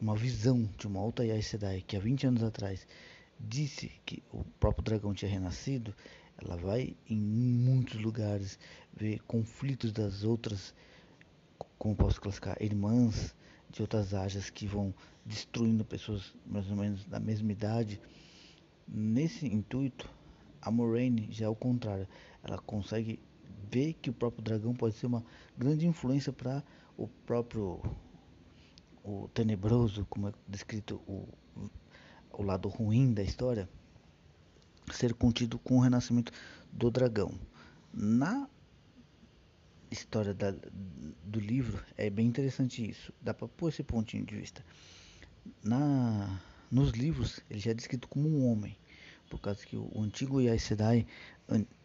uma 0.00 0.16
visão 0.16 0.68
de 0.78 0.86
uma 0.86 1.02
outra 1.02 1.24
Aes 1.24 1.46
Sedai 1.46 1.82
que 1.86 1.96
há 1.96 2.00
20 2.00 2.28
anos 2.28 2.42
atrás 2.42 2.86
disse 3.38 3.90
que 4.06 4.22
o 4.32 4.44
próprio 4.60 4.84
dragão 4.84 5.12
tinha 5.12 5.30
renascido, 5.30 5.94
ela 6.38 6.56
vai 6.56 6.96
em 7.08 7.16
muitos 7.16 8.00
lugares 8.00 8.58
ver 8.92 9.20
conflitos 9.22 9.92
das 9.92 10.24
outras, 10.24 10.74
como 11.84 11.94
posso 11.94 12.18
classificar, 12.18 12.56
irmãs 12.62 13.36
de 13.68 13.82
outras 13.82 14.14
áreas 14.14 14.48
que 14.48 14.66
vão 14.66 14.94
destruindo 15.22 15.84
pessoas 15.84 16.34
mais 16.46 16.66
ou 16.70 16.76
menos 16.76 17.04
da 17.04 17.20
mesma 17.20 17.52
idade. 17.52 18.00
Nesse 18.88 19.46
intuito, 19.46 20.08
a 20.62 20.70
Moraine 20.70 21.28
já 21.30 21.44
é 21.44 21.48
o 21.48 21.54
contrário. 21.54 22.08
Ela 22.42 22.56
consegue 22.56 23.20
ver 23.70 23.92
que 24.00 24.08
o 24.08 24.14
próprio 24.14 24.42
dragão 24.42 24.72
pode 24.72 24.94
ser 24.94 25.04
uma 25.04 25.22
grande 25.58 25.86
influência 25.86 26.32
para 26.32 26.64
o 26.96 27.06
próprio 27.06 27.82
o 29.04 29.28
tenebroso, 29.34 30.06
como 30.08 30.28
é 30.28 30.32
descrito 30.48 31.02
o, 31.06 31.28
o 32.32 32.42
lado 32.42 32.66
ruim 32.70 33.12
da 33.12 33.22
história, 33.22 33.68
ser 34.90 35.12
contido 35.12 35.58
com 35.58 35.76
o 35.76 35.80
renascimento 35.80 36.32
do 36.72 36.90
dragão. 36.90 37.38
Na 37.92 38.48
história 39.94 40.34
da, 40.34 40.54
do 41.24 41.40
livro 41.40 41.82
é 41.96 42.10
bem 42.10 42.26
interessante 42.26 42.88
isso. 42.88 43.12
Dá 43.22 43.32
para 43.32 43.48
pôr 43.48 43.68
esse 43.68 43.82
pontinho 43.82 44.24
de 44.24 44.36
vista. 44.36 44.64
Na, 45.62 46.40
nos 46.70 46.90
livros 46.90 47.40
ele 47.50 47.60
já 47.60 47.70
é 47.70 47.74
descrito 47.74 48.08
como 48.08 48.28
um 48.28 48.46
homem, 48.46 48.76
por 49.30 49.40
causa 49.40 49.64
que 49.64 49.76
o, 49.76 49.90
o 49.94 50.02
antigo 50.02 50.38
Aes 50.38 50.62
Sedai 50.62 51.06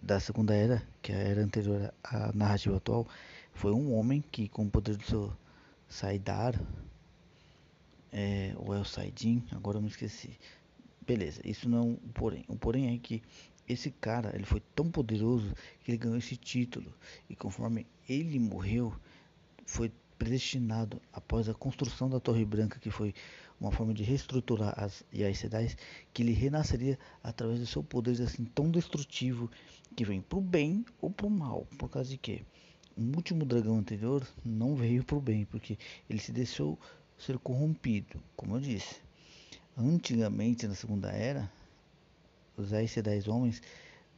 da 0.01 0.19
Segunda 0.19 0.53
Era, 0.53 0.81
que 1.01 1.11
é 1.11 1.15
a 1.15 1.19
era 1.19 1.43
anterior 1.43 1.93
à 2.03 2.31
narrativa 2.33 2.77
atual, 2.77 3.07
foi 3.53 3.71
um 3.71 3.93
homem 3.93 4.23
que, 4.31 4.47
com 4.47 4.65
o 4.65 4.69
poder 4.69 4.95
do 4.95 5.03
seu 5.03 5.33
Saidar, 5.87 6.59
é, 8.11 8.53
ou 8.57 8.73
é 8.73 8.79
o 8.79 8.85
Saidin, 8.85 9.43
agora 9.51 9.77
eu 9.77 9.81
me 9.81 9.89
esqueci. 9.89 10.37
Beleza, 11.05 11.41
isso 11.43 11.67
não 11.67 11.77
é 11.77 11.81
um 11.81 11.95
porém. 12.13 12.45
O 12.47 12.55
porém 12.55 12.93
é 12.93 12.97
que 12.99 13.21
esse 13.69 13.91
cara, 13.91 14.35
ele 14.35 14.45
foi 14.45 14.61
tão 14.75 14.89
poderoso 14.89 15.53
que 15.83 15.91
ele 15.91 15.97
ganhou 15.97 16.17
esse 16.17 16.35
título. 16.35 16.91
E 17.29 17.35
conforme 17.35 17.85
ele 18.07 18.39
morreu, 18.39 18.93
foi 19.65 19.91
predestinado 20.17 20.99
após 21.13 21.47
a 21.47 21.53
construção 21.53 22.09
da 22.09 22.19
Torre 22.19 22.43
Branca, 22.43 22.79
que 22.79 22.89
foi 22.89 23.13
uma 23.59 23.71
forma 23.71 23.93
de 23.93 24.03
reestruturar 24.03 24.73
as 24.77 25.03
Aes 25.13 25.77
que 26.13 26.23
ele 26.23 26.31
renasceria 26.31 26.97
através 27.23 27.59
do 27.59 27.67
seu 27.67 27.83
poder 27.83 28.19
assim 28.21 28.43
tão 28.45 28.71
destrutivo 28.71 29.49
que 29.95 30.03
vem 30.03 30.21
para 30.21 30.39
o 30.39 30.41
bem 30.41 30.83
ou 30.99 31.11
para 31.11 31.27
o 31.27 31.29
mal. 31.29 31.67
Por 31.77 31.89
causa 31.89 32.09
de 32.09 32.17
quê? 32.17 32.41
O 32.97 33.01
último 33.15 33.45
dragão 33.45 33.77
anterior 33.77 34.27
não 34.43 34.75
veio 34.75 35.03
para 35.03 35.15
o 35.15 35.21
bem, 35.21 35.45
porque 35.45 35.77
ele 36.09 36.19
se 36.19 36.31
deixou 36.31 36.77
ser 37.17 37.37
corrompido, 37.37 38.21
como 38.35 38.55
eu 38.55 38.59
disse. 38.59 38.97
Antigamente, 39.77 40.67
na 40.67 40.75
Segunda 40.75 41.09
Era, 41.09 41.49
os 42.59 42.73
Aes 42.73 43.27
homens, 43.27 43.61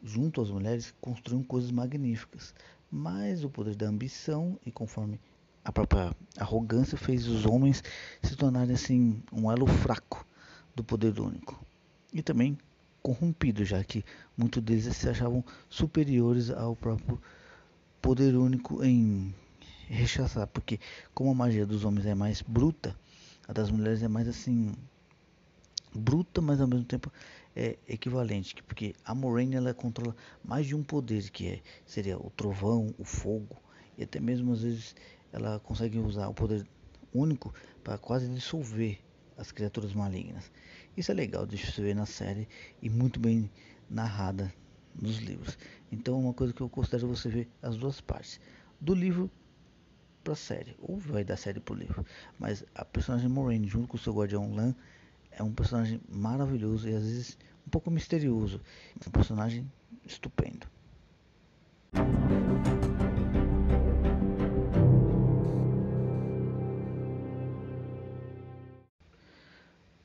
junto 0.03 0.41
às 0.41 0.49
mulheres, 0.49 0.93
construíam 0.99 1.43
coisas 1.43 1.71
magníficas. 1.71 2.53
Mas 2.89 3.43
o 3.43 3.49
poder 3.49 3.75
da 3.75 3.87
ambição 3.87 4.59
e 4.65 4.71
conforme 4.71 5.19
a 5.63 5.71
própria 5.71 6.15
arrogância 6.37 6.97
fez 6.97 7.27
os 7.27 7.45
homens 7.45 7.83
se 8.21 8.35
tornarem 8.35 8.73
assim 8.73 9.21
um 9.31 9.51
elo 9.51 9.67
fraco 9.67 10.25
do 10.75 10.83
poder 10.83 11.19
único. 11.19 11.63
E 12.11 12.21
também 12.21 12.57
corrompido, 13.01 13.63
já 13.63 13.83
que 13.83 14.03
muitos 14.37 14.61
deles 14.61 14.85
se 14.95 15.09
achavam 15.09 15.43
superiores 15.69 16.49
ao 16.49 16.75
próprio 16.75 17.21
poder 18.01 18.35
único 18.35 18.83
em 18.83 19.33
rechaçar, 19.87 20.47
porque 20.47 20.79
como 21.13 21.31
a 21.31 21.35
magia 21.35 21.65
dos 21.65 21.83
homens 21.83 22.05
é 22.05 22.15
mais 22.15 22.41
bruta, 22.41 22.95
a 23.47 23.53
das 23.53 23.69
mulheres 23.69 24.01
é 24.01 24.07
mais 24.07 24.27
assim 24.27 24.73
bruta, 25.93 26.41
mas 26.41 26.61
ao 26.61 26.67
mesmo 26.67 26.85
tempo 26.85 27.11
é 27.55 27.77
equivalente, 27.87 28.61
porque 28.63 28.93
a 29.03 29.13
Moraine 29.13 29.55
ela 29.55 29.73
controla 29.73 30.15
mais 30.43 30.65
de 30.65 30.75
um 30.75 30.83
poder, 30.83 31.29
que 31.29 31.47
é 31.47 31.61
seria 31.85 32.17
o 32.17 32.29
trovão, 32.31 32.93
o 32.97 33.03
fogo, 33.03 33.57
e 33.97 34.03
até 34.03 34.19
mesmo 34.19 34.53
às 34.53 34.61
vezes 34.61 34.95
ela 35.31 35.59
consegue 35.59 35.97
usar 35.99 36.27
o 36.27 36.33
poder 36.33 36.65
único 37.13 37.53
para 37.83 37.97
quase 37.97 38.27
dissolver 38.27 38.99
as 39.37 39.51
criaturas 39.51 39.93
malignas. 39.93 40.51
Isso 40.95 41.11
é 41.11 41.15
legal 41.15 41.45
de 41.45 41.57
se 41.57 41.81
ver 41.81 41.95
na 41.95 42.05
série 42.05 42.47
e 42.81 42.89
muito 42.89 43.19
bem 43.19 43.49
narrada 43.89 44.53
nos 44.95 45.17
livros. 45.17 45.57
Então, 45.91 46.15
é 46.15 46.17
uma 46.17 46.33
coisa 46.33 46.53
que 46.53 46.61
eu 46.61 46.69
considero 46.69 47.07
você 47.07 47.29
ver 47.29 47.49
as 47.61 47.77
duas 47.77 48.01
partes, 48.01 48.39
do 48.79 48.93
livro 48.93 49.29
para 50.23 50.35
série, 50.35 50.75
ou 50.79 50.97
vai 50.97 51.23
da 51.23 51.35
série 51.35 51.59
para 51.59 51.73
o 51.73 51.77
livro. 51.77 52.05
Mas 52.37 52.63
a 52.75 52.85
personagem 52.85 53.29
Moraine, 53.29 53.67
junto 53.67 53.87
com 53.87 53.97
o 53.97 53.99
seu 53.99 54.13
guardião 54.13 54.53
Lan, 54.53 54.75
é 55.31 55.41
um 55.41 55.53
personagem 55.53 56.01
maravilhoso 56.09 56.87
e 56.89 56.93
às 56.93 57.03
vezes 57.03 57.37
um 57.65 57.69
pouco 57.69 57.89
misterioso. 57.91 58.61
É 59.03 59.07
um 59.07 59.11
personagem 59.11 59.71
estupendo. 60.05 60.67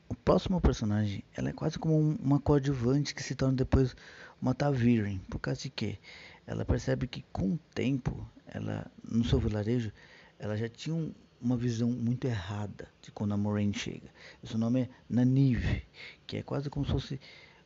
O 0.09 0.15
próximo 0.23 0.59
personagem, 0.59 1.23
ela 1.35 1.49
é 1.49 1.53
quase 1.53 1.79
como 1.79 1.97
uma 2.21 2.39
coadjuvante 2.39 3.15
que 3.15 3.23
se 3.23 3.35
torna 3.35 3.55
depois 3.55 3.95
uma 4.41 4.53
Taviren, 4.53 5.19
por 5.29 5.39
causa 5.39 5.61
de 5.61 5.69
que 5.69 5.97
ela 6.45 6.65
percebe 6.65 7.07
que 7.07 7.23
com 7.31 7.53
o 7.53 7.59
tempo, 7.73 8.25
ela 8.45 8.89
no 9.03 9.23
seu 9.23 9.39
vilarejo, 9.39 9.91
ela 10.39 10.55
já 10.55 10.69
tinha 10.69 10.95
um, 10.95 11.13
uma 11.41 11.55
visão 11.55 11.89
muito 11.89 12.25
errada 12.25 12.89
de 13.01 13.11
quando 13.11 13.33
a 13.33 13.37
Moraine 13.37 13.73
chega. 13.73 14.09
Seu 14.43 14.57
nome 14.57 14.81
é 14.81 14.89
Nanive, 15.09 15.83
que 16.25 16.37
é 16.37 16.43
quase 16.43 16.69
como 16.69 16.85
se 16.85 16.91
fosse 16.91 17.19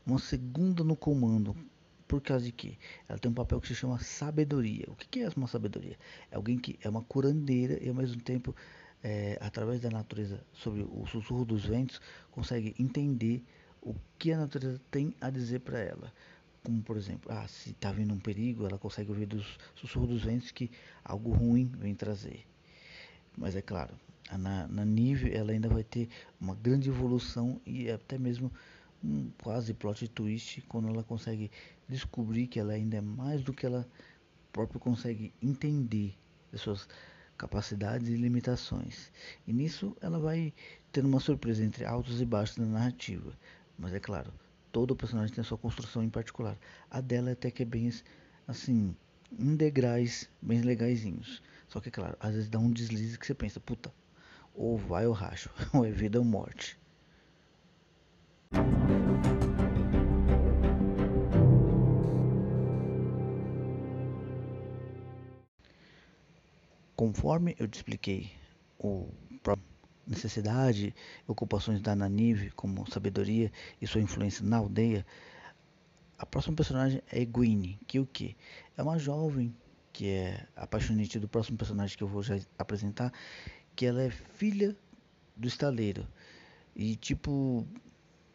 uma 0.05 0.19
segunda 0.19 0.83
no 0.83 0.95
comando. 0.95 1.55
Por 2.07 2.21
causa 2.21 2.43
de 2.43 2.51
que 2.51 2.77
ela 3.07 3.17
tem 3.17 3.31
um 3.31 3.33
papel 3.33 3.61
que 3.61 3.69
se 3.69 3.75
chama 3.75 3.97
sabedoria. 3.99 4.85
O 4.89 4.95
que 4.95 5.21
é 5.21 5.29
uma 5.37 5.47
sabedoria? 5.47 5.97
É 6.29 6.35
alguém 6.35 6.57
que 6.57 6.77
é 6.81 6.89
uma 6.89 7.01
curandeira 7.03 7.81
e 7.81 7.87
ao 7.87 7.95
mesmo 7.95 8.21
tempo, 8.21 8.53
é, 9.01 9.37
através 9.39 9.79
da 9.79 9.89
natureza, 9.89 10.43
sobre 10.51 10.81
o 10.81 11.05
sussurro 11.07 11.45
dos 11.45 11.65
ventos, 11.65 12.01
consegue 12.29 12.75
entender 12.77 13.41
o 13.81 13.95
que 14.19 14.33
a 14.33 14.37
natureza 14.37 14.81
tem 14.91 15.15
a 15.21 15.29
dizer 15.29 15.61
para 15.61 15.79
ela. 15.79 16.13
Como 16.65 16.83
por 16.83 16.97
exemplo, 16.97 17.31
ah, 17.31 17.47
se 17.47 17.71
está 17.71 17.93
vindo 17.93 18.13
um 18.13 18.19
perigo, 18.19 18.65
ela 18.67 18.77
consegue 18.77 19.09
ouvir 19.09 19.25
dos 19.25 19.57
sussurros 19.73 20.09
dos 20.09 20.23
ventos 20.23 20.51
que 20.51 20.69
algo 21.05 21.31
ruim 21.31 21.65
vem 21.79 21.95
trazer. 21.95 22.45
Mas 23.37 23.55
é 23.55 23.61
claro, 23.61 23.95
na, 24.37 24.67
na 24.67 24.85
Nive 24.85 25.33
ela 25.33 25.51
ainda 25.51 25.69
vai 25.69 25.83
ter 25.83 26.09
uma 26.39 26.55
grande 26.55 26.89
evolução 26.89 27.59
e 27.65 27.89
até 27.89 28.17
mesmo 28.17 28.51
um 29.03 29.31
quase 29.41 29.73
plot 29.73 30.07
twist 30.09 30.61
quando 30.61 30.87
ela 30.87 31.03
consegue 31.03 31.49
descobrir 31.87 32.47
que 32.47 32.59
ela 32.59 32.73
ainda 32.73 32.97
é 32.97 33.01
mais 33.01 33.41
do 33.41 33.53
que 33.53 33.65
ela 33.65 33.87
próprio 34.51 34.79
consegue 34.79 35.33
entender 35.41 36.13
as 36.53 36.61
suas 36.61 36.87
capacidades 37.37 38.09
e 38.09 38.15
limitações. 38.15 39.11
E 39.47 39.53
nisso 39.53 39.95
ela 40.01 40.19
vai 40.19 40.53
tendo 40.91 41.07
uma 41.07 41.19
surpresa 41.19 41.63
entre 41.63 41.85
altos 41.85 42.21
e 42.21 42.25
baixos 42.25 42.57
na 42.57 42.65
narrativa. 42.65 43.33
Mas 43.77 43.93
é 43.93 43.99
claro, 43.99 44.31
todo 44.71 44.95
personagem 44.95 45.33
tem 45.33 45.41
a 45.41 45.45
sua 45.45 45.57
construção 45.57 46.03
em 46.03 46.09
particular. 46.09 46.57
A 46.89 47.01
dela 47.01 47.31
até 47.31 47.49
que 47.49 47.63
é 47.63 47.65
bem 47.65 47.91
assim, 48.47 48.95
em 49.39 49.55
bem 50.41 50.61
legaisinhos. 50.61 51.41
Só 51.71 51.79
que, 51.79 51.89
claro, 51.89 52.17
às 52.19 52.33
vezes 52.33 52.49
dá 52.49 52.59
um 52.59 52.69
deslize 52.69 53.17
que 53.17 53.25
você 53.25 53.33
pensa, 53.33 53.57
puta, 53.57 53.93
ou 54.53 54.77
vai 54.77 55.07
ou 55.07 55.13
racho, 55.13 55.49
ou 55.73 55.85
é 55.85 55.89
vida 55.89 56.19
ou 56.19 56.25
morte. 56.25 56.77
Conforme 66.93 67.55
eu 67.57 67.69
te 67.69 67.75
expliquei 67.75 68.33
o 68.77 69.07
necessidade 70.05 70.93
ocupações 71.25 71.79
da 71.79 71.95
Nanive 71.95 72.51
como 72.51 72.85
sabedoria 72.91 73.49
e 73.81 73.87
sua 73.87 74.01
influência 74.01 74.43
na 74.43 74.57
aldeia, 74.57 75.05
a 76.17 76.25
próxima 76.25 76.53
personagem 76.53 77.01
é 77.09 77.21
Egwene, 77.21 77.79
que 77.87 77.97
o 77.97 78.05
que? 78.05 78.35
É 78.75 78.83
uma 78.83 78.99
jovem 78.99 79.55
que 79.93 80.09
é 80.09 80.47
apaixonante 80.55 81.19
do 81.19 81.27
próximo 81.27 81.57
personagem 81.57 81.97
que 81.97 82.03
eu 82.03 82.07
vou 82.07 82.23
já 82.23 82.39
apresentar, 82.57 83.11
que 83.75 83.85
ela 83.85 84.01
é 84.01 84.09
filha 84.09 84.75
do 85.35 85.47
estaleiro. 85.47 86.07
E 86.75 86.95
tipo, 86.95 87.67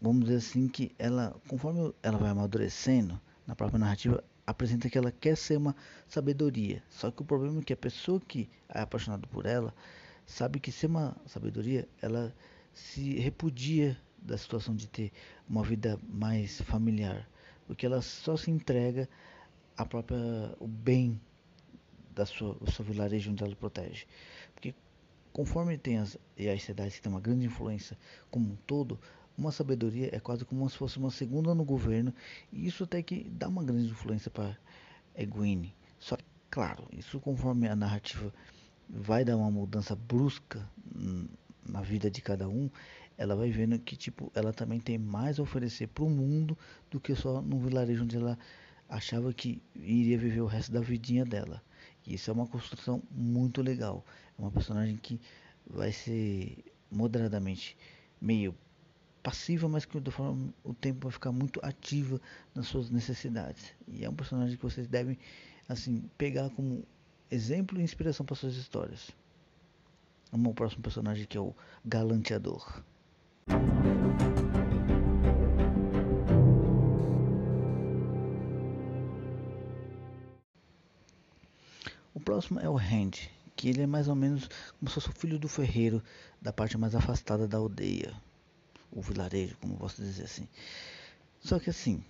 vamos 0.01 0.25
dizer 0.25 0.37
assim 0.37 0.69
que 0.69 0.93
ela, 0.99 1.35
conforme 1.49 1.93
ela 2.03 2.19
vai 2.19 2.31
amadurecendo 2.31 3.21
na 3.47 3.55
própria 3.55 3.79
narrativa, 3.79 4.23
apresenta 4.47 4.89
que 4.89 4.97
ela 4.97 5.11
quer 5.11 5.37
ser 5.37 5.57
uma 5.57 5.75
sabedoria. 6.07 6.83
Só 6.89 7.11
que 7.11 7.23
o 7.23 7.25
problema 7.25 7.61
é 7.61 7.63
que 7.63 7.73
a 7.73 7.77
pessoa 7.77 8.21
que 8.21 8.49
é 8.69 8.81
apaixonada 8.81 9.27
por 9.27 9.47
ela 9.47 9.75
sabe 10.25 10.61
que 10.61 10.71
ser 10.71 10.87
uma 10.87 11.17
sabedoria, 11.27 11.89
ela 12.03 12.35
se 12.73 13.19
repudia 13.19 13.97
da 14.19 14.37
situação 14.37 14.75
de 14.75 14.89
ter 14.89 15.13
uma 15.49 15.63
vida 15.63 15.99
mais 16.09 16.61
familiar, 16.63 17.29
porque 17.67 17.87
ela 17.87 18.03
só 18.03 18.37
se 18.37 18.51
entrega 18.51 19.09
a 19.77 19.85
própria 19.85 20.19
o 20.59 20.67
bem 20.67 21.21
da 22.17 22.25
sua, 22.25 22.57
o 22.61 22.71
seu 22.73 22.85
vilarejo 22.85 23.31
onde 23.31 23.45
ela 23.45 23.55
protege. 23.55 24.07
Porque 24.55 24.75
conforme 25.33 25.77
tem 25.77 25.99
as, 25.99 26.17
e 26.37 26.49
as 26.49 26.63
cidades 26.63 26.97
que 26.97 27.03
têm 27.03 27.13
uma 27.13 27.21
grande 27.21 27.45
influência 27.45 27.97
como 28.31 28.53
um 28.53 28.57
todo, 28.67 28.99
uma 29.37 29.53
sabedoria 29.53 30.09
é 30.11 30.19
quase 30.19 30.47
como 30.47 30.69
se 30.69 30.79
fosse 30.79 30.97
uma 30.97 31.11
segunda 31.11 31.55
no 31.55 31.63
governo, 31.63 32.13
e 32.51 32.67
isso 32.67 32.85
até 32.85 33.03
que 33.03 33.25
dá 33.25 33.47
uma 33.47 33.63
grande 33.63 33.91
influência 33.91 34.31
para 34.31 34.57
Egwene. 35.15 35.75
Só 35.99 36.17
que, 36.17 36.25
claro, 36.51 36.89
isso 36.91 37.21
conforme 37.21 37.69
a 37.69 37.77
narrativa 37.77 38.33
vai 38.89 39.25
dar 39.25 39.37
uma 39.37 39.51
mudança 39.51 39.95
brusca 39.95 40.67
na 41.69 41.83
vida 41.83 42.11
de 42.11 42.23
cada 42.23 42.49
um, 42.49 42.71
ela 43.19 43.37
vai 43.37 43.51
vendo 43.51 43.79
que 43.79 43.97
tipo 43.97 44.31
ela 44.35 44.53
também 44.53 44.81
tem 44.81 44.97
mais 44.97 45.39
a 45.39 45.43
oferecer 45.43 45.89
para 45.89 46.05
o 46.05 46.11
mundo 46.11 46.57
do 46.91 47.01
que 47.01 47.15
só 47.15 47.43
no 47.43 47.59
vilarejo 47.59 48.05
onde 48.05 48.17
ela 48.17 48.39
achava 48.89 49.33
que 49.33 49.61
iria 49.75 50.17
viver 50.17 50.41
o 50.41 50.47
resto 50.47 50.73
da 50.73 50.81
vidinha 50.81 51.25
dela. 51.25 51.63
Isso 52.07 52.31
é 52.31 52.33
uma 52.33 52.47
construção 52.47 53.03
muito 53.11 53.63
legal. 53.63 54.05
É 54.39 54.43
uma 54.43 54.51
personagem 54.51 54.97
que 54.97 55.21
vai 55.67 55.93
ser 55.93 56.65
moderadamente 56.91 57.77
meio 58.21 58.55
passiva, 59.23 59.69
mas 59.69 59.85
que 59.85 59.99
de 59.99 60.11
forma 60.11 60.55
o 60.63 60.73
tempo 60.73 61.09
vai 61.09 61.13
ficar 61.13 61.33
muito 61.33 61.59
ativa 61.63 62.21
nas 62.55 62.69
suas 62.69 62.91
necessidades. 62.91 63.75
E 63.89 64.05
é 64.05 64.09
um 64.09 64.15
personagem 64.15 64.57
que 64.57 64.63
vocês 64.63 64.87
devem 64.87 65.19
assim 65.69 66.09
pegar 66.17 66.49
como 66.51 66.85
exemplo 67.31 67.81
e 67.81 67.83
inspiração 67.83 68.25
para 68.25 68.37
suas 68.37 68.55
histórias. 68.55 69.11
Vamos 70.31 70.47
ao 70.47 70.55
próximo 70.55 70.83
personagem 70.83 71.27
que 71.27 71.37
é 71.37 71.41
o 71.41 71.55
Galanteador. 71.85 72.83
Próximo 82.37 82.61
é 82.61 82.69
o 82.69 82.77
Hand, 82.77 83.31
que 83.57 83.67
ele 83.67 83.81
é 83.81 83.87
mais 83.87 84.09
ou 84.09 84.15
menos 84.15 84.47
como 84.79 84.91
se 84.91 84.95
fosse 84.97 85.09
o 85.09 85.13
filho 85.13 85.39
do 85.39 85.49
ferreiro 85.49 86.03
da 86.39 86.53
parte 86.53 86.77
mais 86.77 86.95
afastada 86.95 87.49
da 87.49 87.57
aldeia, 87.57 88.13
o 88.93 89.01
vilarejo, 89.01 89.57
como 89.57 89.75
posso 89.79 90.03
dizer 90.03 90.25
assim. 90.25 90.47
Só 91.41 91.59
que 91.59 91.71
assim, 91.71 92.05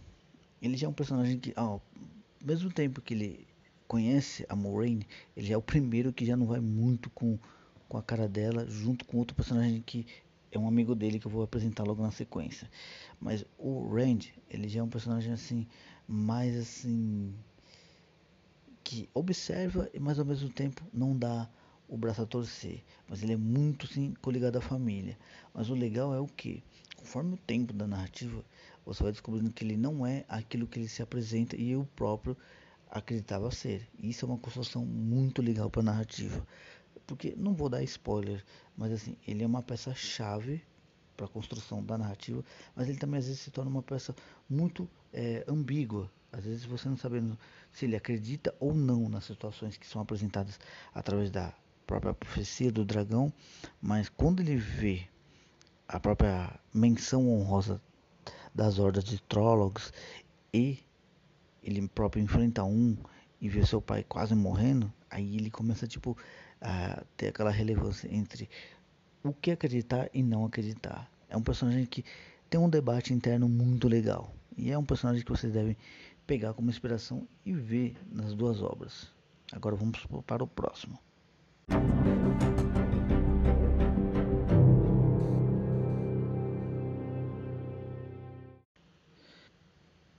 ele 0.60 0.76
já 0.76 0.88
é 0.88 0.90
um 0.90 0.92
personagem 0.92 1.38
que, 1.38 1.52
ao 1.54 1.80
mesmo 2.44 2.72
tempo 2.72 3.00
que 3.00 3.14
ele 3.14 3.46
conhece 3.86 4.44
a 4.48 4.56
Moraine, 4.56 5.06
ele 5.36 5.52
é 5.52 5.56
o 5.56 5.62
primeiro 5.62 6.12
que 6.12 6.26
já 6.26 6.36
não 6.36 6.46
vai 6.46 6.58
muito 6.58 7.08
com, 7.10 7.38
com 7.88 7.96
a 7.96 8.02
cara 8.02 8.28
dela, 8.28 8.68
junto 8.68 9.04
com 9.04 9.18
outro 9.18 9.36
personagem 9.36 9.80
que 9.80 10.04
é 10.50 10.58
um 10.58 10.66
amigo 10.66 10.92
dele 10.92 11.20
que 11.20 11.26
eu 11.28 11.30
vou 11.30 11.44
apresentar 11.44 11.84
logo 11.84 12.02
na 12.02 12.10
sequência. 12.10 12.68
Mas 13.20 13.44
o 13.56 13.94
Rand, 13.94 14.24
ele 14.50 14.68
já 14.68 14.80
é 14.80 14.82
um 14.82 14.88
personagem 14.88 15.32
assim, 15.32 15.68
mais 16.08 16.56
assim 16.56 17.32
que 18.86 19.08
observa 19.12 19.90
e 19.92 19.98
mas 19.98 20.16
ao 20.16 20.24
mesmo 20.24 20.48
tempo 20.48 20.80
não 20.92 21.18
dá 21.18 21.50
o 21.88 21.96
braço 21.96 22.22
a 22.22 22.26
torcer, 22.26 22.84
mas 23.08 23.20
ele 23.20 23.32
é 23.32 23.36
muito 23.36 23.84
sim 23.84 24.14
coligado 24.22 24.58
à 24.58 24.60
família. 24.60 25.18
Mas 25.52 25.68
o 25.68 25.74
legal 25.74 26.14
é 26.14 26.20
o 26.20 26.26
que, 26.28 26.62
conforme 26.94 27.34
o 27.34 27.36
tempo 27.36 27.72
da 27.72 27.84
narrativa, 27.84 28.44
você 28.84 29.02
vai 29.02 29.10
descobrindo 29.10 29.52
que 29.52 29.64
ele 29.64 29.76
não 29.76 30.06
é 30.06 30.24
aquilo 30.28 30.68
que 30.68 30.78
ele 30.78 30.86
se 30.88 31.02
apresenta 31.02 31.56
e 31.56 31.72
eu 31.72 31.84
próprio 31.96 32.36
acreditava 32.88 33.50
ser. 33.50 33.88
Isso 33.98 34.24
é 34.24 34.28
uma 34.28 34.38
construção 34.38 34.86
muito 34.86 35.42
legal 35.42 35.68
para 35.68 35.80
a 35.80 35.86
narrativa, 35.86 36.46
porque 37.08 37.34
não 37.36 37.54
vou 37.54 37.68
dar 37.68 37.82
spoiler, 37.82 38.44
mas 38.76 38.92
assim 38.92 39.16
ele 39.26 39.42
é 39.42 39.46
uma 39.46 39.64
peça 39.64 39.92
chave 39.96 40.62
para 41.16 41.26
a 41.26 41.28
construção 41.28 41.82
da 41.84 41.98
narrativa, 41.98 42.44
mas 42.76 42.88
ele 42.88 42.98
também 42.98 43.18
às 43.18 43.26
vezes 43.26 43.40
se 43.40 43.50
torna 43.50 43.68
uma 43.68 43.82
peça 43.82 44.14
muito 44.48 44.88
é, 45.12 45.44
ambígua. 45.48 46.08
Às 46.32 46.44
vezes 46.44 46.64
você 46.64 46.88
não 46.88 46.96
sabendo 46.96 47.38
se 47.72 47.84
ele 47.84 47.96
acredita 47.96 48.54
ou 48.60 48.74
não 48.74 49.08
nas 49.08 49.24
situações 49.24 49.76
que 49.76 49.86
são 49.86 50.00
apresentadas 50.00 50.58
através 50.94 51.30
da 51.30 51.54
própria 51.86 52.12
profecia 52.12 52.70
do 52.70 52.84
dragão, 52.84 53.32
mas 53.80 54.08
quando 54.08 54.40
ele 54.40 54.56
vê 54.56 55.06
a 55.88 56.00
própria 56.00 56.58
menção 56.74 57.28
honrosa 57.28 57.80
das 58.54 58.78
hordas 58.78 59.04
de 59.04 59.20
trólogos 59.22 59.92
e 60.52 60.78
ele 61.62 61.86
próprio 61.88 62.22
enfrenta 62.22 62.64
um 62.64 62.96
e 63.40 63.48
vê 63.48 63.64
seu 63.64 63.80
pai 63.80 64.02
quase 64.02 64.34
morrendo, 64.34 64.92
aí 65.10 65.36
ele 65.36 65.50
começa 65.50 65.86
tipo 65.86 66.16
a 66.60 67.02
ter 67.16 67.28
aquela 67.28 67.50
relevância 67.50 68.12
entre 68.12 68.48
o 69.22 69.32
que 69.32 69.50
acreditar 69.50 70.08
e 70.12 70.22
não 70.22 70.44
acreditar. 70.44 71.10
É 71.28 71.36
um 71.36 71.42
personagem 71.42 71.84
que 71.86 72.04
tem 72.48 72.58
um 72.58 72.68
debate 72.68 73.12
interno 73.12 73.48
muito 73.48 73.88
legal 73.88 74.34
e 74.56 74.70
é 74.70 74.78
um 74.78 74.84
personagem 74.84 75.24
que 75.24 75.30
vocês 75.30 75.52
devem 75.52 75.76
pegar 76.26 76.52
como 76.54 76.70
inspiração 76.70 77.26
e 77.44 77.52
ver 77.52 77.96
nas 78.10 78.34
duas 78.34 78.60
obras. 78.60 79.12
Agora 79.52 79.76
vamos 79.76 80.04
para 80.26 80.42
o 80.42 80.46
próximo. 80.46 80.98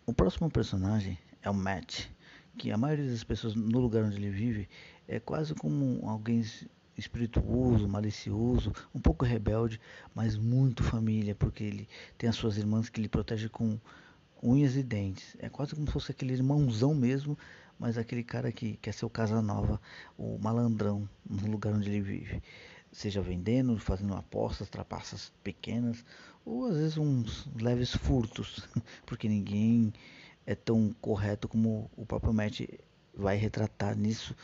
O 0.05 0.13
próximo 0.13 0.49
personagem 0.49 1.17
é 1.41 1.49
o 1.49 1.53
Matt, 1.53 2.07
que 2.57 2.71
a 2.71 2.77
maioria 2.77 3.09
das 3.09 3.23
pessoas 3.23 3.53
no 3.55 3.79
lugar 3.79 4.03
onde 4.03 4.15
ele 4.15 4.29
vive 4.29 4.69
é 5.07 5.19
quase 5.19 5.53
como 5.53 6.07
alguém 6.07 6.41
espirituoso, 6.97 7.87
malicioso, 7.87 8.73
um 8.95 8.99
pouco 8.99 9.25
rebelde, 9.25 9.79
mas 10.15 10.37
muito 10.37 10.83
família, 10.83 11.35
porque 11.35 11.63
ele 11.63 11.89
tem 12.17 12.29
as 12.29 12.35
suas 12.35 12.57
irmãs 12.57 12.89
que 12.89 12.99
ele 12.99 13.09
protege 13.09 13.49
com 13.49 13.77
unhas 14.41 14.75
e 14.75 14.83
dentes. 14.83 15.35
É 15.39 15.49
quase 15.49 15.75
como 15.75 15.87
se 15.87 15.93
fosse 15.93 16.11
aquele 16.11 16.33
irmãozão 16.33 16.93
mesmo, 16.93 17.37
mas 17.79 17.97
aquele 17.97 18.23
cara 18.23 18.51
que 18.51 18.77
quer 18.77 18.93
ser 18.93 19.05
o 19.05 19.09
casa 19.09 19.41
nova, 19.41 19.79
o 20.17 20.37
malandrão 20.39 21.07
no 21.29 21.47
lugar 21.47 21.73
onde 21.73 21.89
ele 21.89 22.01
vive. 22.01 22.41
Seja 22.91 23.21
vendendo, 23.21 23.77
fazendo 23.77 24.15
apostas, 24.15 24.69
trapaças 24.69 25.31
pequenas, 25.43 26.03
ou 26.45 26.65
às 26.65 26.77
vezes 26.77 26.97
uns 26.97 27.47
leves 27.59 27.95
furtos, 27.95 28.67
porque 29.05 29.27
ninguém 29.27 29.93
é 30.45 30.55
tão 30.55 30.95
correto 31.01 31.47
como 31.47 31.91
o 31.95 32.05
próprio 32.05 32.33
Matt 32.33 32.61
vai 33.13 33.35
retratar 33.35 33.97
nisso 33.97 34.35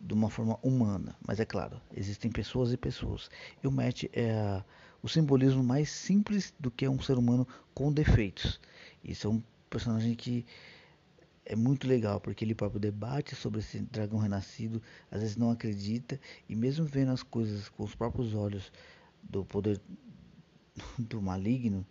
de 0.00 0.12
uma 0.12 0.28
forma 0.28 0.58
humana. 0.62 1.16
Mas 1.26 1.40
é 1.40 1.44
claro, 1.44 1.80
existem 1.96 2.30
pessoas 2.30 2.72
e 2.72 2.76
pessoas. 2.76 3.30
E 3.62 3.66
o 3.66 3.70
Matt 3.70 4.04
é 4.12 4.32
a, 4.32 4.64
o 5.02 5.08
simbolismo 5.08 5.62
mais 5.62 5.90
simples 5.90 6.52
do 6.58 6.70
que 6.70 6.84
é 6.84 6.90
um 6.90 7.00
ser 7.00 7.16
humano 7.16 7.46
com 7.72 7.92
defeitos. 7.92 8.60
Isso 9.04 9.26
é 9.26 9.30
um 9.30 9.42
personagem 9.68 10.14
que 10.14 10.46
é 11.44 11.54
muito 11.54 11.86
legal, 11.86 12.20
porque 12.20 12.44
ele 12.44 12.54
próprio 12.54 12.80
debate 12.80 13.34
sobre 13.34 13.60
esse 13.60 13.80
dragão 13.80 14.18
renascido, 14.18 14.82
às 15.10 15.20
vezes 15.20 15.36
não 15.36 15.50
acredita, 15.50 16.18
e 16.48 16.56
mesmo 16.56 16.86
vendo 16.86 17.12
as 17.12 17.22
coisas 17.22 17.68
com 17.68 17.84
os 17.84 17.94
próprios 17.94 18.34
olhos 18.34 18.72
do 19.22 19.44
poder 19.44 19.80
do 20.98 21.20
maligno, 21.20 21.86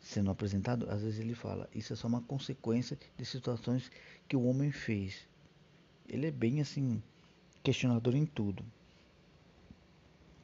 sendo 0.00 0.30
apresentado, 0.30 0.88
às 0.90 1.02
vezes 1.02 1.20
ele 1.20 1.34
fala: 1.34 1.68
Isso 1.74 1.92
é 1.92 1.96
só 1.96 2.08
uma 2.08 2.22
consequência 2.22 2.98
de 3.16 3.24
situações 3.24 3.90
que 4.26 4.36
o 4.36 4.44
homem 4.44 4.72
fez. 4.72 5.28
Ele 6.08 6.26
é 6.26 6.30
bem 6.30 6.60
assim, 6.60 7.02
questionador 7.62 8.16
em 8.16 8.26
tudo. 8.26 8.64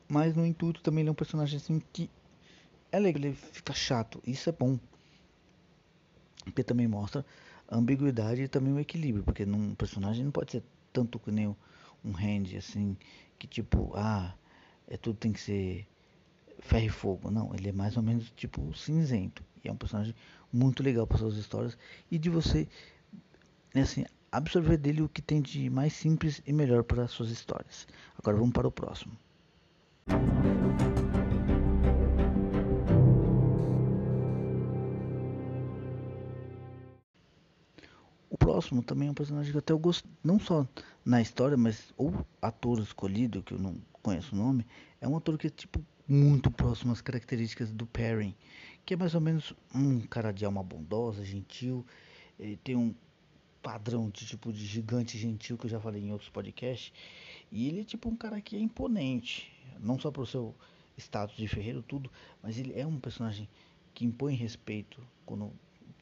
Mas 0.08 0.34
no 0.34 0.46
intuito 0.46 0.82
também 0.82 1.02
ele 1.02 1.08
é 1.08 1.12
um 1.12 1.16
personagem 1.16 1.56
assim 1.58 1.82
que 1.92 2.08
é 2.90 2.98
legal, 2.98 3.22
ele 3.22 3.34
fica 3.34 3.74
chato. 3.74 4.22
Isso 4.26 4.48
é 4.48 4.52
bom. 4.52 4.78
Porque 6.50 6.64
também 6.64 6.86
mostra 6.86 7.24
ambiguidade 7.70 8.42
e 8.42 8.48
também 8.48 8.72
o 8.72 8.78
equilíbrio. 8.78 9.24
Porque 9.24 9.44
num 9.44 9.74
personagem 9.74 10.24
não 10.24 10.32
pode 10.32 10.52
ser 10.52 10.62
tanto 10.92 11.18
que 11.18 11.30
nem 11.30 11.46
um 12.04 12.10
hand 12.10 12.56
assim, 12.56 12.96
que 13.38 13.46
tipo, 13.46 13.92
ah, 13.94 14.34
é 14.86 14.96
tudo 14.96 15.16
tem 15.18 15.32
que 15.32 15.40
ser 15.40 15.86
ferro 16.60 16.86
e 16.86 16.90
fogo. 16.90 17.30
Não, 17.30 17.54
ele 17.54 17.68
é 17.68 17.72
mais 17.72 17.96
ou 17.96 18.02
menos 18.02 18.30
tipo 18.36 18.74
cinzento. 18.74 19.42
E 19.64 19.68
é 19.68 19.72
um 19.72 19.76
personagem 19.76 20.14
muito 20.52 20.82
legal 20.82 21.06
para 21.06 21.18
suas 21.18 21.36
histórias 21.36 21.76
e 22.10 22.18
de 22.18 22.30
você 22.30 22.66
né, 23.74 23.82
assim, 23.82 24.04
absorver 24.30 24.76
dele 24.76 25.02
o 25.02 25.08
que 25.08 25.22
tem 25.22 25.40
de 25.40 25.68
mais 25.70 25.92
simples 25.92 26.42
e 26.46 26.52
melhor 26.52 26.82
para 26.84 27.06
suas 27.08 27.30
histórias. 27.30 27.86
Agora 28.18 28.36
vamos 28.36 28.52
para 28.52 28.68
o 28.68 28.72
próximo. 28.72 29.16
Próximo 38.58 38.82
também 38.82 39.06
é 39.06 39.10
um 39.12 39.14
personagem 39.14 39.52
que 39.52 39.58
até 39.58 39.72
eu 39.72 39.78
gosto, 39.78 40.08
não 40.22 40.40
só 40.40 40.66
na 41.04 41.22
história, 41.22 41.56
mas 41.56 41.94
o 41.96 42.10
ator 42.42 42.80
escolhido, 42.80 43.40
que 43.40 43.54
eu 43.54 43.58
não 43.58 43.76
conheço 44.02 44.34
o 44.34 44.38
nome, 44.38 44.66
é 45.00 45.06
um 45.06 45.16
ator 45.16 45.38
que 45.38 45.46
é 45.46 45.50
tipo 45.50 45.80
muito 46.08 46.50
próximo 46.50 46.92
às 46.92 47.00
características 47.00 47.70
do 47.70 47.86
Perry, 47.86 48.36
que 48.84 48.94
é 48.94 48.96
mais 48.96 49.14
ou 49.14 49.20
menos 49.20 49.54
um 49.72 50.00
cara 50.00 50.32
de 50.32 50.44
alma 50.44 50.60
bondosa, 50.60 51.24
gentil, 51.24 51.86
ele 52.36 52.56
tem 52.56 52.74
um 52.74 52.92
padrão 53.62 54.10
de 54.10 54.26
tipo 54.26 54.52
de 54.52 54.66
gigante 54.66 55.16
gentil 55.16 55.56
que 55.56 55.66
eu 55.66 55.70
já 55.70 55.78
falei 55.78 56.02
em 56.02 56.10
outros 56.10 56.28
podcasts, 56.28 56.92
e 57.52 57.68
ele 57.68 57.82
é 57.82 57.84
tipo 57.84 58.08
um 58.08 58.16
cara 58.16 58.40
que 58.40 58.56
é 58.56 58.58
imponente, 58.58 59.52
não 59.78 60.00
só 60.00 60.10
por 60.10 60.26
seu 60.26 60.52
status 60.96 61.36
de 61.36 61.46
ferreiro 61.46 61.80
tudo, 61.80 62.10
mas 62.42 62.58
ele 62.58 62.76
é 62.76 62.84
um 62.84 62.98
personagem 62.98 63.48
que 63.94 64.04
impõe 64.04 64.34
respeito 64.34 65.00
quando 65.24 65.52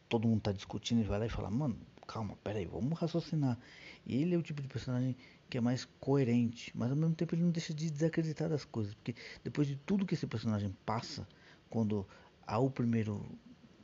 todo 0.09 0.27
mundo 0.27 0.40
tá 0.40 0.53
discutindo, 0.53 1.01
ele 1.01 1.09
vai 1.09 1.19
lá 1.19 1.27
e 1.27 1.29
fala, 1.29 1.51
mano, 1.51 1.77
calma, 2.07 2.37
peraí, 2.42 2.66
vamos 2.66 2.99
raciocinar. 2.99 3.59
Ele 4.07 4.35
é 4.35 4.38
o 4.38 4.42
tipo 4.42 4.62
de 4.62 4.69
personagem 4.69 5.16
que 5.49 5.59
é 5.59 5.61
mais 5.61 5.85
coerente, 6.01 6.73
mas 6.75 6.90
ao 6.90 6.97
mesmo 6.97 7.14
tempo 7.14 7.35
ele 7.35 7.42
não 7.42 7.51
deixa 7.51 7.73
de 7.73 7.90
desacreditar 7.90 8.49
das 8.49 8.64
coisas, 8.64 8.95
porque 8.95 9.14
depois 9.45 9.66
de 9.66 9.77
tudo 9.77 10.07
que 10.07 10.14
esse 10.14 10.27
personagem 10.27 10.75
passa, 10.85 11.27
quando 11.71 12.07
há 12.47 12.59
o 12.59 12.71
primeiro 12.71 13.25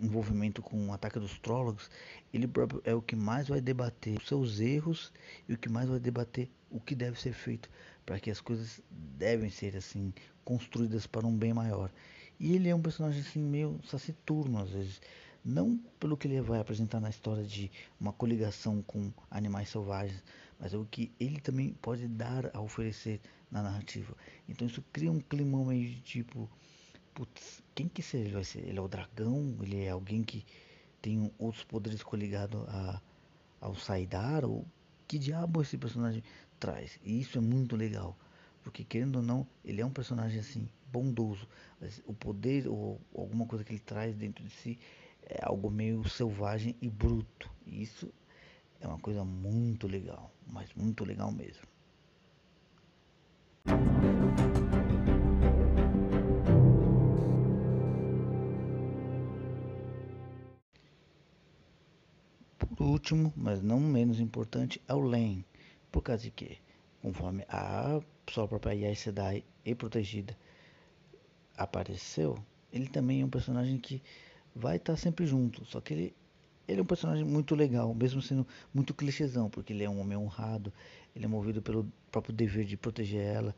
envolvimento 0.00 0.60
com 0.60 0.88
o 0.88 0.92
ataque 0.92 1.18
dos 1.18 1.38
trólogos, 1.38 1.88
ele 2.32 2.48
próprio 2.48 2.82
é 2.84 2.94
o 2.94 3.00
que 3.00 3.14
mais 3.14 3.48
vai 3.48 3.60
debater 3.60 4.18
os 4.18 4.26
seus 4.26 4.58
erros 4.58 5.12
e 5.48 5.54
o 5.54 5.58
que 5.58 5.68
mais 5.68 5.88
vai 5.88 6.00
debater 6.00 6.50
o 6.70 6.80
que 6.80 6.94
deve 6.94 7.20
ser 7.20 7.32
feito 7.32 7.70
para 8.04 8.18
que 8.18 8.30
as 8.30 8.40
coisas 8.40 8.80
devem 8.90 9.48
ser 9.48 9.76
assim 9.76 10.12
construídas 10.44 11.06
para 11.06 11.26
um 11.26 11.36
bem 11.36 11.54
maior. 11.54 11.90
E 12.40 12.56
ele 12.56 12.68
é 12.68 12.74
um 12.74 12.82
personagem 12.82 13.20
assim 13.20 13.40
meio 13.40 13.78
saciturno 13.84 14.58
às 14.58 14.70
vezes, 14.70 15.00
não 15.44 15.76
pelo 15.98 16.16
que 16.16 16.28
ele 16.28 16.40
vai 16.40 16.60
apresentar 16.60 17.00
na 17.00 17.10
história 17.10 17.42
de 17.42 17.70
uma 18.00 18.12
coligação 18.12 18.82
com 18.82 19.12
animais 19.30 19.68
selvagens, 19.68 20.22
mas 20.58 20.72
é 20.72 20.76
o 20.76 20.84
que 20.84 21.10
ele 21.18 21.40
também 21.40 21.72
pode 21.74 22.06
dar 22.06 22.54
a 22.54 22.60
oferecer 22.60 23.20
na 23.50 23.62
narrativa. 23.62 24.16
Então 24.48 24.66
isso 24.66 24.82
cria 24.92 25.10
um 25.10 25.20
clima 25.20 25.64
meio 25.64 25.88
de 25.88 26.00
tipo, 26.00 26.48
putz, 27.12 27.62
quem 27.74 27.88
que 27.88 28.02
ser 28.02 28.18
ele 28.18 28.32
vai 28.32 28.44
ser? 28.44 28.60
Ele 28.60 28.78
é 28.78 28.82
o 28.82 28.88
dragão? 28.88 29.56
Ele 29.60 29.82
é 29.82 29.90
alguém 29.90 30.22
que 30.22 30.44
tem 31.00 31.30
outros 31.38 31.64
poderes 31.64 32.02
coligados 32.02 32.62
a, 32.68 33.02
ao 33.60 33.74
Saidar? 33.74 34.44
Ou 34.44 34.64
que 35.08 35.18
diabo 35.18 35.60
esse 35.60 35.76
personagem 35.76 36.22
traz? 36.60 37.00
E 37.04 37.20
isso 37.20 37.36
é 37.36 37.40
muito 37.40 37.74
legal, 37.74 38.16
porque 38.62 38.84
querendo 38.84 39.16
ou 39.16 39.22
não, 39.22 39.46
ele 39.64 39.80
é 39.80 39.86
um 39.86 39.90
personagem 39.90 40.38
assim 40.38 40.68
bondoso, 40.92 41.48
mas 41.80 42.00
o 42.06 42.12
poder 42.12 42.68
ou 42.68 43.00
alguma 43.16 43.46
coisa 43.46 43.64
que 43.64 43.72
ele 43.72 43.80
traz 43.80 44.14
dentro 44.14 44.44
de 44.44 44.50
si 44.50 44.78
é 45.26 45.44
algo 45.44 45.70
meio 45.70 46.08
selvagem 46.08 46.76
e 46.80 46.88
bruto. 46.88 47.50
Isso 47.66 48.12
é 48.80 48.86
uma 48.86 48.98
coisa 48.98 49.24
muito 49.24 49.86
legal, 49.86 50.30
mas 50.46 50.72
muito 50.74 51.04
legal 51.04 51.30
mesmo. 51.30 51.62
Por 62.58 62.86
último, 62.86 63.32
mas 63.36 63.62
não 63.62 63.78
menos 63.78 64.18
importante, 64.18 64.82
é 64.88 64.94
o 64.94 65.00
Len. 65.00 65.44
Por 65.92 66.02
causa 66.02 66.24
de 66.24 66.30
que, 66.30 66.58
conforme 67.00 67.44
a 67.48 68.00
sua 68.28 68.48
própria 68.48 68.72
Aes 68.72 68.98
Sedai 68.98 69.44
e 69.64 69.74
protegida 69.74 70.36
apareceu, 71.56 72.36
ele 72.72 72.88
também 72.88 73.20
é 73.20 73.24
um 73.24 73.30
personagem 73.30 73.78
que 73.78 74.02
vai 74.54 74.76
estar 74.76 74.96
sempre 74.96 75.26
junto. 75.26 75.64
Só 75.64 75.80
que 75.80 75.94
ele, 75.94 76.16
ele 76.66 76.80
é 76.80 76.82
um 76.82 76.86
personagem 76.86 77.24
muito 77.24 77.54
legal, 77.54 77.94
mesmo 77.94 78.22
sendo 78.22 78.46
muito 78.72 78.94
clichêzão, 78.94 79.48
porque 79.50 79.72
ele 79.72 79.84
é 79.84 79.90
um 79.90 80.00
homem 80.00 80.16
honrado, 80.16 80.72
ele 81.14 81.24
é 81.24 81.28
movido 81.28 81.60
pelo 81.62 81.90
próprio 82.10 82.34
dever 82.34 82.64
de 82.64 82.76
proteger 82.76 83.22
ela. 83.22 83.54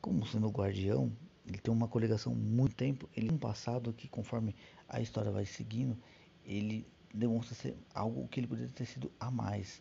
Como 0.00 0.26
sendo 0.26 0.48
guardião, 0.48 1.10
ele 1.46 1.58
tem 1.58 1.72
uma 1.72 1.88
coligação 1.88 2.34
muito 2.34 2.74
tempo. 2.74 3.08
Ele 3.16 3.28
tem 3.28 3.36
um 3.36 3.38
passado 3.38 3.92
que, 3.92 4.08
conforme 4.08 4.54
a 4.88 5.00
história 5.00 5.30
vai 5.30 5.46
seguindo, 5.46 5.96
ele 6.44 6.86
demonstra 7.12 7.54
ser 7.54 7.76
algo 7.94 8.26
que 8.28 8.40
ele 8.40 8.46
poderia 8.46 8.72
ter 8.72 8.86
sido 8.86 9.10
a 9.20 9.30
mais. 9.30 9.80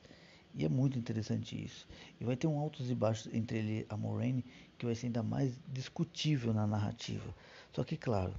E 0.55 0.63
é 0.63 0.69
muito 0.69 0.99
interessante 0.99 1.61
isso. 1.61 1.87
E 2.21 2.23
vai 2.23 2.35
ter 2.35 2.47
um 2.47 2.59
altos 2.59 2.89
e 2.89 2.95
baixos 2.95 3.33
entre 3.33 3.57
ele 3.57 3.79
e 3.79 3.85
a 3.89 3.97
Moraine 3.97 4.45
que 4.77 4.85
vai 4.85 4.93
ser 4.93 5.07
ainda 5.07 5.23
mais 5.23 5.59
discutível 5.67 6.53
na 6.53 6.67
narrativa. 6.67 7.33
Só 7.71 7.83
que, 7.83 7.97
claro, 7.97 8.35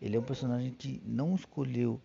ele 0.00 0.16
é 0.16 0.20
um 0.20 0.24
personagem 0.24 0.72
que 0.72 1.02
não 1.04 1.34
escolheu, 1.34 2.00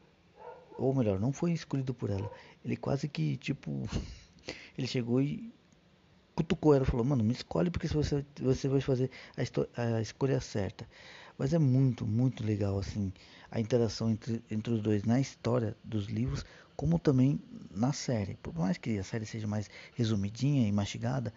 ou 0.78 0.94
melhor, 0.94 1.20
não 1.20 1.32
foi 1.32 1.54
escolhido 1.54 1.94
por 1.94 2.10
ela. 2.10 2.30
Ele 2.64 2.76
quase 2.76 3.08
que, 3.08 3.38
tipo, 3.38 3.72
ele 4.78 4.88
chegou 4.88 5.22
e 5.22 5.54
cutucou 6.36 6.74
ela 6.74 6.84
e 6.84 6.88
falou: 6.88 7.06
Mano, 7.06 7.24
me 7.24 7.34
escolhe 7.34 7.72
porque 7.72 7.88
você, 7.88 8.26
você 8.42 8.68
vai 8.68 8.82
fazer 8.82 9.10
a, 9.78 9.98
a 9.98 10.02
escolha 10.02 10.40
certa. 10.42 10.88
Mas 11.38 11.54
é 11.54 11.60
muito, 11.60 12.06
muito 12.06 12.46
legal, 12.46 12.80
assim, 12.80 13.12
a 13.52 13.60
interação 13.60 14.10
entre, 14.10 14.42
entre 14.50 14.74
os 14.74 14.82
dois 14.82 15.04
na 15.04 15.20
história 15.20 15.76
dos 15.84 16.06
livros, 16.06 16.46
como 16.76 16.98
também 16.98 17.42
na 17.72 17.92
série. 17.92 18.36
Por 18.36 18.54
mais 18.54 18.78
que 18.78 18.98
a 18.98 19.04
série 19.04 19.26
seja 19.26 19.48
mais 19.48 19.70
resumidinha 19.96 20.68
e 20.68 20.72
mastigada, 20.72 21.34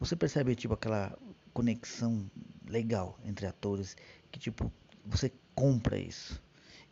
você 0.00 0.16
percebe, 0.16 0.54
tipo, 0.54 0.74
aquela 0.74 1.18
conexão 1.52 2.30
legal 2.66 3.18
entre 3.24 3.46
atores 3.46 3.96
que, 4.30 4.38
tipo, 4.38 4.72
você 5.04 5.30
compra 5.56 5.98
isso. 5.98 6.40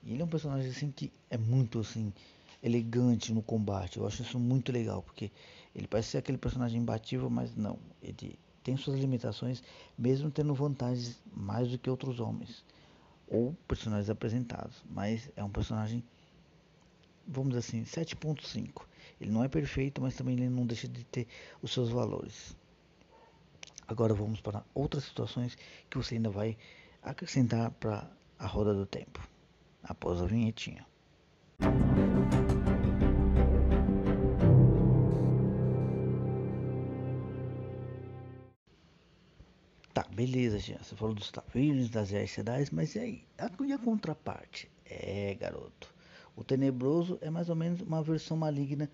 E 0.02 0.12
ele 0.12 0.22
é 0.22 0.24
um 0.24 0.28
personagem 0.28 0.70
assim 0.70 0.90
que 0.90 1.12
é 1.30 1.36
muito 1.36 1.78
assim 1.78 2.12
elegante 2.62 3.32
no 3.32 3.42
combate. 3.42 3.98
Eu 3.98 4.06
acho 4.06 4.22
isso 4.22 4.38
muito 4.38 4.72
legal, 4.72 5.02
porque 5.02 5.30
ele 5.74 5.86
parece 5.86 6.08
ser 6.08 6.18
aquele 6.18 6.38
personagem 6.38 6.80
imbatível, 6.80 7.28
mas 7.28 7.54
não. 7.54 7.78
Ele 8.02 8.38
tem 8.62 8.76
suas 8.76 8.98
limitações, 8.98 9.62
mesmo 9.96 10.30
tendo 10.30 10.54
vantagens 10.54 11.20
mais 11.36 11.70
do 11.70 11.78
que 11.78 11.90
outros 11.90 12.18
homens 12.18 12.64
ou 13.28 13.54
personagens 13.68 14.08
apresentados. 14.08 14.82
Mas 14.90 15.30
é 15.36 15.44
um 15.44 15.50
personagem, 15.50 16.02
vamos 17.28 17.50
dizer 17.50 17.60
assim, 17.60 17.84
7.5. 17.84 18.86
Ele 19.20 19.30
não 19.30 19.44
é 19.44 19.48
perfeito, 19.48 20.00
mas 20.00 20.16
também 20.16 20.34
ele 20.34 20.48
não 20.48 20.66
deixa 20.66 20.88
de 20.88 21.04
ter 21.04 21.26
os 21.60 21.72
seus 21.72 21.90
valores. 21.90 22.56
Agora 23.86 24.14
vamos 24.14 24.40
para 24.40 24.64
outras 24.74 25.04
situações 25.04 25.56
que 25.90 25.98
você 25.98 26.14
ainda 26.14 26.30
vai 26.30 26.56
acrescentar 27.02 27.70
para 27.72 28.10
a 28.44 28.46
roda 28.46 28.74
do 28.74 28.84
tempo, 28.84 29.26
após 29.82 30.20
a 30.20 30.26
vinhetinha. 30.26 30.86
Tá, 39.94 40.04
beleza, 40.12 40.58
Jean. 40.58 40.76
Você 40.82 40.94
falou 40.94 41.14
dos 41.14 41.30
tavilhos, 41.30 41.88
das 41.88 42.12
Aes 42.12 42.70
mas 42.70 42.94
e 42.94 42.98
aí? 42.98 43.24
E 43.64 43.72
a 43.72 43.78
contraparte? 43.78 44.70
É, 44.84 45.34
garoto. 45.40 45.94
O 46.36 46.44
tenebroso 46.44 47.16
é 47.22 47.30
mais 47.30 47.48
ou 47.48 47.56
menos 47.56 47.80
uma 47.80 48.02
versão 48.02 48.36
maligna 48.36 48.90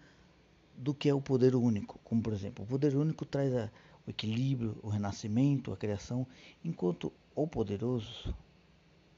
do 0.76 0.94
que 0.94 1.08
é 1.08 1.14
o 1.14 1.20
poder 1.20 1.56
único. 1.56 1.98
Como, 2.04 2.22
por 2.22 2.32
exemplo, 2.32 2.64
o 2.64 2.68
poder 2.68 2.94
único 2.94 3.24
traz 3.24 3.52
a, 3.56 3.68
o 4.06 4.10
equilíbrio, 4.10 4.78
o 4.80 4.88
renascimento, 4.88 5.72
a 5.72 5.76
criação, 5.76 6.24
enquanto 6.64 7.12
o 7.34 7.48
poderoso, 7.48 8.32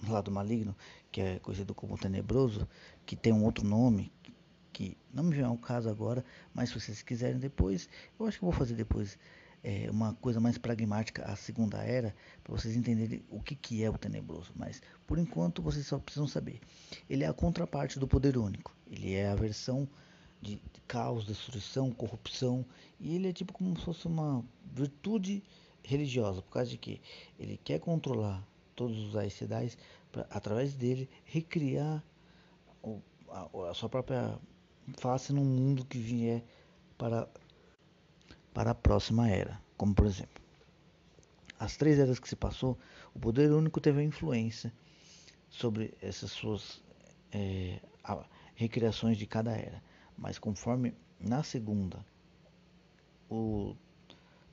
lado 0.08 0.30
maligno, 0.30 0.74
que 1.10 1.20
é 1.20 1.38
conhecido 1.38 1.74
como 1.74 1.98
tenebroso, 1.98 2.68
que 3.04 3.14
tem 3.14 3.32
um 3.32 3.44
outro 3.44 3.66
nome, 3.66 4.12
que 4.72 4.96
não 5.12 5.24
me 5.24 5.34
vem 5.34 5.44
ao 5.44 5.56
caso 5.58 5.88
agora, 5.88 6.24
mas 6.54 6.70
se 6.70 6.80
vocês 6.80 7.02
quiserem 7.02 7.38
depois, 7.38 7.88
eu 8.18 8.26
acho 8.26 8.38
que 8.38 8.44
vou 8.44 8.52
fazer 8.52 8.74
depois 8.74 9.18
é, 9.62 9.88
uma 9.90 10.14
coisa 10.14 10.40
mais 10.40 10.58
pragmática, 10.58 11.24
a 11.24 11.36
segunda 11.36 11.78
era, 11.78 12.14
para 12.42 12.56
vocês 12.56 12.74
entenderem 12.74 13.22
o 13.30 13.40
que, 13.40 13.54
que 13.54 13.84
é 13.84 13.90
o 13.90 13.96
tenebroso. 13.96 14.52
Mas 14.56 14.82
por 15.06 15.18
enquanto 15.18 15.62
vocês 15.62 15.86
só 15.86 15.98
precisam 15.98 16.26
saber. 16.26 16.60
Ele 17.08 17.24
é 17.24 17.28
a 17.28 17.32
contraparte 17.32 17.98
do 17.98 18.08
poder 18.08 18.36
único. 18.36 18.74
Ele 18.90 19.12
é 19.12 19.28
a 19.28 19.34
versão 19.34 19.88
de 20.40 20.60
caos, 20.88 21.24
destruição, 21.24 21.92
corrupção. 21.92 22.64
E 22.98 23.14
ele 23.14 23.28
é 23.28 23.32
tipo 23.32 23.52
como 23.52 23.78
se 23.78 23.84
fosse 23.84 24.06
uma 24.06 24.44
virtude 24.74 25.42
religiosa, 25.84 26.42
por 26.42 26.52
causa 26.52 26.70
de 26.70 26.78
que 26.78 27.00
ele 27.38 27.58
quer 27.62 27.78
controlar 27.78 28.46
todos 28.82 28.98
os 28.98 29.14
para 30.10 30.26
através 30.30 30.74
dele 30.74 31.08
recriar 31.24 32.02
o, 32.82 33.00
a, 33.28 33.70
a, 33.70 33.74
sua 33.74 33.88
própria 33.88 34.36
face 34.98 35.32
num 35.32 35.44
mundo 35.44 35.84
que 35.84 35.98
vier 35.98 36.42
para 36.98 37.28
para 38.52 38.72
a 38.72 38.74
próxima 38.74 39.30
era, 39.30 39.60
como 39.76 39.94
por 39.94 40.04
exemplo 40.04 40.42
as 41.60 41.76
três 41.76 41.96
eras 42.00 42.18
que 42.18 42.28
se 42.28 42.34
passou, 42.34 42.76
o 43.14 43.20
poder 43.20 43.52
único 43.52 43.80
teve 43.80 44.02
influência 44.02 44.72
sobre 45.48 45.94
essas 46.02 46.32
suas 46.32 46.82
é, 47.30 47.80
recriações 48.56 49.16
de 49.16 49.26
cada 49.26 49.52
era, 49.52 49.80
mas 50.18 50.40
conforme 50.40 50.92
na 51.20 51.44
segunda 51.44 52.04
o 53.30 53.76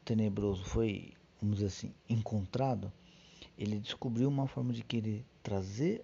tenebroso 0.06 0.64
foi, 0.64 1.14
vamos 1.42 1.56
dizer 1.56 1.68
assim, 1.68 1.94
encontrado, 2.08 2.94
ele 3.60 3.78
descobriu 3.78 4.30
uma 4.30 4.48
forma 4.48 4.72
de 4.72 4.82
querer 4.82 5.26
trazer 5.44 6.02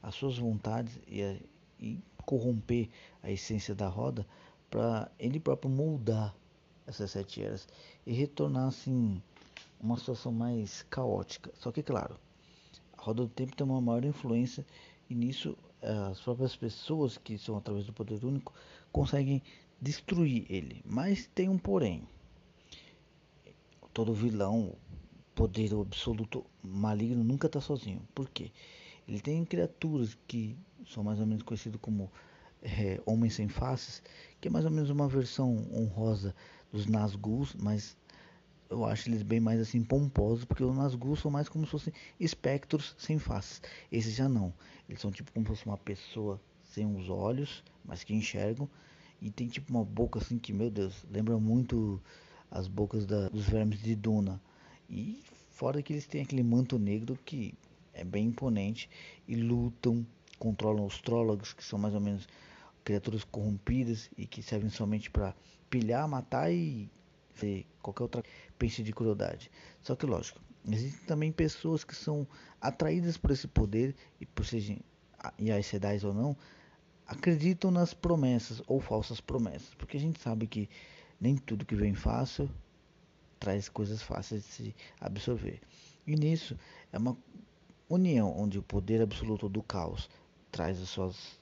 as 0.00 0.14
suas 0.14 0.38
vontades 0.38 0.96
e, 1.08 1.42
e 1.80 1.98
corromper 2.24 2.88
a 3.20 3.32
essência 3.32 3.74
da 3.74 3.88
roda 3.88 4.24
para 4.70 5.10
ele 5.18 5.40
próprio 5.40 5.68
moldar 5.68 6.32
essas 6.86 7.10
sete 7.10 7.42
eras 7.42 7.66
e 8.06 8.12
retornar 8.12 8.68
assim 8.68 9.20
uma 9.80 9.98
situação 9.98 10.30
mais 10.30 10.82
caótica. 10.88 11.50
Só 11.58 11.72
que 11.72 11.82
claro, 11.82 12.16
a 12.96 13.02
roda 13.02 13.22
do 13.22 13.28
tempo 13.28 13.56
tem 13.56 13.66
uma 13.66 13.80
maior 13.80 14.04
influência 14.04 14.64
e 15.10 15.16
nisso 15.16 15.58
as 16.10 16.20
próprias 16.20 16.54
pessoas 16.54 17.18
que 17.18 17.36
são 17.36 17.56
através 17.56 17.86
do 17.86 17.92
poder 17.92 18.24
único 18.24 18.54
conseguem 18.92 19.42
destruir 19.80 20.46
ele. 20.48 20.80
Mas 20.84 21.28
tem 21.34 21.48
um 21.48 21.58
porém. 21.58 22.06
Todo 23.92 24.14
vilão, 24.14 24.74
poder 25.34 25.72
absoluto 25.74 26.44
maligno 26.62 27.24
nunca 27.24 27.46
está 27.46 27.60
sozinho. 27.60 28.00
Por 28.14 28.28
quê? 28.30 28.50
Ele 29.06 29.20
tem 29.20 29.44
criaturas 29.44 30.16
que 30.26 30.56
são 30.86 31.02
mais 31.02 31.20
ou 31.20 31.26
menos 31.26 31.42
conhecidos 31.42 31.80
como 31.80 32.10
é, 32.62 33.00
homens 33.04 33.34
sem 33.34 33.48
faces, 33.48 34.02
que 34.40 34.48
é 34.48 34.50
mais 34.50 34.64
ou 34.64 34.70
menos 34.70 34.90
uma 34.90 35.08
versão 35.08 35.66
honrosa 35.72 36.34
dos 36.72 36.86
Nazgûls, 36.86 37.54
mas 37.58 37.96
eu 38.70 38.84
acho 38.84 39.08
eles 39.08 39.22
bem 39.22 39.40
mais 39.40 39.60
assim 39.60 39.82
pomposos, 39.82 40.44
porque 40.44 40.64
os 40.64 40.74
Nazgûl 40.74 41.16
são 41.16 41.30
mais 41.30 41.48
como 41.48 41.64
se 41.64 41.70
fossem 41.70 41.92
espectros 42.18 42.94
sem 42.98 43.18
faces. 43.18 43.60
Esses 43.92 44.14
já 44.14 44.28
não. 44.28 44.52
Eles 44.88 45.00
são 45.00 45.10
tipo 45.10 45.30
como 45.32 45.44
se 45.44 45.50
fosse 45.50 45.66
uma 45.66 45.76
pessoa 45.76 46.40
sem 46.62 46.86
os 46.96 47.08
olhos, 47.08 47.62
mas 47.84 48.02
que 48.02 48.14
enxergam 48.14 48.68
e 49.20 49.30
tem 49.30 49.48
tipo 49.48 49.70
uma 49.70 49.84
boca 49.84 50.18
assim 50.18 50.38
que, 50.38 50.52
meu 50.52 50.70
Deus, 50.70 51.04
lembra 51.10 51.38
muito 51.38 52.00
as 52.50 52.68
bocas 52.68 53.06
da, 53.06 53.28
dos 53.28 53.48
vermes 53.48 53.80
de 53.80 53.94
Duna. 53.94 54.40
E 54.94 55.20
fora 55.50 55.82
que 55.82 55.92
eles 55.92 56.06
têm 56.06 56.22
aquele 56.22 56.44
manto 56.44 56.78
negro 56.78 57.18
que 57.24 57.52
é 57.92 58.04
bem 58.04 58.26
imponente 58.26 58.88
e 59.26 59.34
lutam, 59.34 60.06
controlam 60.38 60.86
os 60.86 61.00
trólogos, 61.00 61.52
que 61.52 61.64
são 61.64 61.76
mais 61.76 61.94
ou 61.94 62.00
menos 62.00 62.28
criaturas 62.84 63.24
corrompidas 63.24 64.08
e 64.16 64.24
que 64.24 64.40
servem 64.40 64.70
somente 64.70 65.10
para 65.10 65.34
pilhar, 65.68 66.06
matar 66.06 66.52
e 66.52 66.88
qualquer 67.82 68.02
outra 68.04 68.22
peixe 68.56 68.84
de 68.84 68.92
crueldade. 68.92 69.50
Só 69.82 69.96
que 69.96 70.06
lógico, 70.06 70.40
existem 70.68 71.04
também 71.06 71.32
pessoas 71.32 71.82
que 71.82 71.96
são 71.96 72.24
atraídas 72.60 73.16
por 73.16 73.32
esse 73.32 73.48
poder 73.48 73.96
e 74.20 74.26
por 74.26 74.46
sejam 74.46 74.78
e 75.38 75.50
as 75.50 75.66
sedais 75.66 76.04
ou 76.04 76.14
não, 76.14 76.36
acreditam 77.04 77.70
nas 77.72 77.92
promessas 77.92 78.62
ou 78.68 78.78
falsas 78.78 79.20
promessas, 79.20 79.74
porque 79.74 79.96
a 79.96 80.00
gente 80.00 80.20
sabe 80.20 80.46
que 80.46 80.68
nem 81.20 81.36
tudo 81.36 81.64
que 81.64 81.74
vem 81.74 81.94
fácil 81.94 82.48
traz 83.44 83.68
coisas 83.68 84.00
fáceis 84.00 84.42
de 84.42 84.48
se 84.48 84.76
absorver. 84.98 85.60
E 86.06 86.16
nisso 86.16 86.56
é 86.90 86.96
uma 86.96 87.14
união 87.90 88.34
onde 88.34 88.58
o 88.58 88.62
poder 88.62 89.02
absoluto 89.02 89.50
do 89.50 89.62
caos 89.62 90.08
traz 90.50 90.80
os 90.80 90.88
seus, 90.88 91.38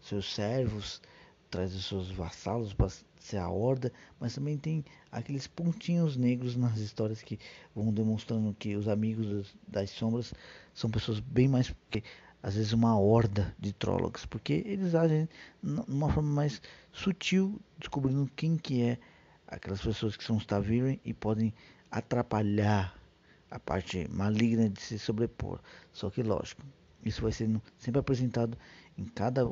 seus 0.00 0.34
servos, 0.34 1.00
traz 1.48 1.72
os 1.72 1.86
seus 1.86 2.10
vassalos 2.10 2.74
para 2.74 2.88
ser 3.20 3.36
a 3.36 3.48
horda, 3.48 3.92
mas 4.18 4.34
também 4.34 4.58
tem 4.58 4.84
aqueles 5.12 5.46
pontinhos 5.46 6.16
negros 6.16 6.56
nas 6.56 6.78
histórias 6.78 7.22
que 7.22 7.38
vão 7.76 7.92
demonstrando 7.92 8.52
que 8.58 8.74
os 8.74 8.88
amigos 8.88 9.54
das, 9.68 9.88
sombras 9.90 10.34
são 10.74 10.90
pessoas 10.90 11.20
bem 11.20 11.46
mais 11.46 11.72
que 11.92 12.02
às 12.42 12.56
vezes 12.56 12.72
uma 12.72 12.98
horda 12.98 13.54
de 13.56 13.72
trólogos, 13.72 14.26
porque 14.26 14.64
eles 14.66 14.96
agem 14.96 15.28
de 15.62 15.80
uma 15.86 16.12
forma 16.12 16.32
mais 16.32 16.60
sutil, 16.90 17.60
descobrindo 17.78 18.28
quem 18.34 18.56
que 18.56 18.82
é 18.82 18.98
aquelas 19.50 19.80
pessoas 19.80 20.16
que 20.16 20.24
são 20.24 20.36
os 20.36 20.46
Taviren 20.46 20.98
e 21.04 21.12
podem 21.12 21.52
atrapalhar 21.90 22.96
a 23.50 23.58
parte 23.58 24.08
maligna 24.08 24.70
de 24.70 24.80
se 24.80 24.98
sobrepor. 24.98 25.60
Só 25.92 26.08
que 26.08 26.22
lógico, 26.22 26.62
isso 27.04 27.22
vai 27.22 27.32
sendo 27.32 27.60
sempre 27.78 27.98
apresentado 27.98 28.56
em 28.96 29.04
cada 29.04 29.50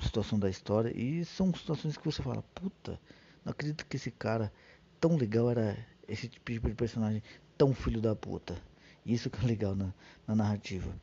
situação 0.00 0.38
da 0.38 0.48
história 0.48 0.96
e 0.96 1.24
são 1.24 1.52
situações 1.52 1.96
que 1.96 2.04
você 2.04 2.22
fala, 2.22 2.42
puta, 2.54 3.00
não 3.44 3.50
acredito 3.50 3.86
que 3.86 3.96
esse 3.96 4.10
cara 4.10 4.52
tão 5.00 5.16
legal 5.16 5.50
era 5.50 5.76
esse 6.08 6.28
tipo 6.28 6.68
de 6.68 6.74
personagem 6.74 7.22
tão 7.58 7.74
filho 7.74 8.00
da 8.00 8.14
puta. 8.14 8.56
Isso 9.04 9.28
que 9.28 9.44
é 9.44 9.46
legal 9.46 9.74
na, 9.74 9.92
na 10.26 10.36
narrativa 10.36 10.94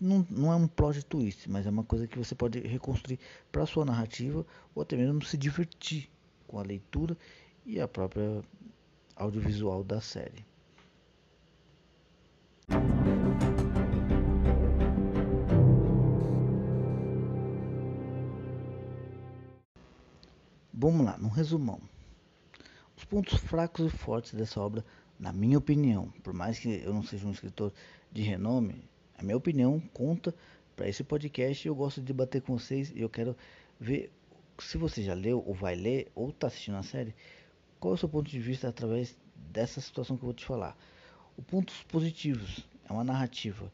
não, 0.00 0.26
não 0.30 0.52
é 0.52 0.56
um 0.56 0.66
plot 0.66 1.04
twist, 1.06 1.48
mas 1.48 1.66
é 1.66 1.70
uma 1.70 1.84
coisa 1.84 2.06
que 2.06 2.18
você 2.18 2.34
pode 2.34 2.60
reconstruir 2.60 3.18
para 3.50 3.64
sua 3.66 3.84
narrativa 3.84 4.44
ou 4.74 4.82
até 4.82 4.96
mesmo 4.96 5.24
se 5.24 5.36
divertir 5.36 6.10
com 6.46 6.58
a 6.58 6.62
leitura 6.62 7.16
e 7.68 7.78
a 7.78 7.86
própria 7.86 8.42
audiovisual 9.14 9.84
da 9.84 10.00
série. 10.00 10.44
Vamos 20.72 21.04
lá, 21.04 21.18
num 21.18 21.28
resumão. 21.28 21.80
Os 22.96 23.04
pontos 23.04 23.38
fracos 23.38 23.86
e 23.86 23.90
fortes 23.90 24.32
dessa 24.32 24.58
obra, 24.60 24.82
na 25.18 25.32
minha 25.32 25.58
opinião, 25.58 26.10
por 26.22 26.32
mais 26.32 26.58
que 26.58 26.82
eu 26.82 26.94
não 26.94 27.02
seja 27.02 27.26
um 27.26 27.32
escritor 27.32 27.72
de 28.10 28.22
renome, 28.22 28.82
a 29.18 29.22
minha 29.22 29.36
opinião 29.36 29.78
conta 29.92 30.34
para 30.74 30.88
esse 30.88 31.04
podcast. 31.04 31.66
Eu 31.66 31.74
gosto 31.74 32.00
de 32.00 32.06
debater 32.06 32.40
com 32.40 32.56
vocês 32.58 32.90
e 32.94 33.00
eu 33.02 33.10
quero 33.10 33.36
ver 33.78 34.10
se 34.58 34.78
você 34.78 35.02
já 35.02 35.12
leu 35.12 35.42
ou 35.44 35.52
vai 35.52 35.74
ler 35.74 36.10
ou 36.14 36.30
está 36.30 36.46
assistindo 36.46 36.76
a 36.76 36.82
série. 36.82 37.14
Qual 37.80 37.92
é 37.92 37.94
o 37.94 37.98
seu 37.98 38.08
ponto 38.08 38.28
de 38.28 38.40
vista 38.40 38.68
através 38.68 39.16
dessa 39.52 39.80
situação 39.80 40.16
que 40.16 40.24
eu 40.24 40.26
vou 40.26 40.34
te 40.34 40.44
falar? 40.44 40.76
Os 41.36 41.44
pontos 41.44 41.80
positivos 41.84 42.66
é 42.88 42.92
uma 42.92 43.04
narrativa 43.04 43.72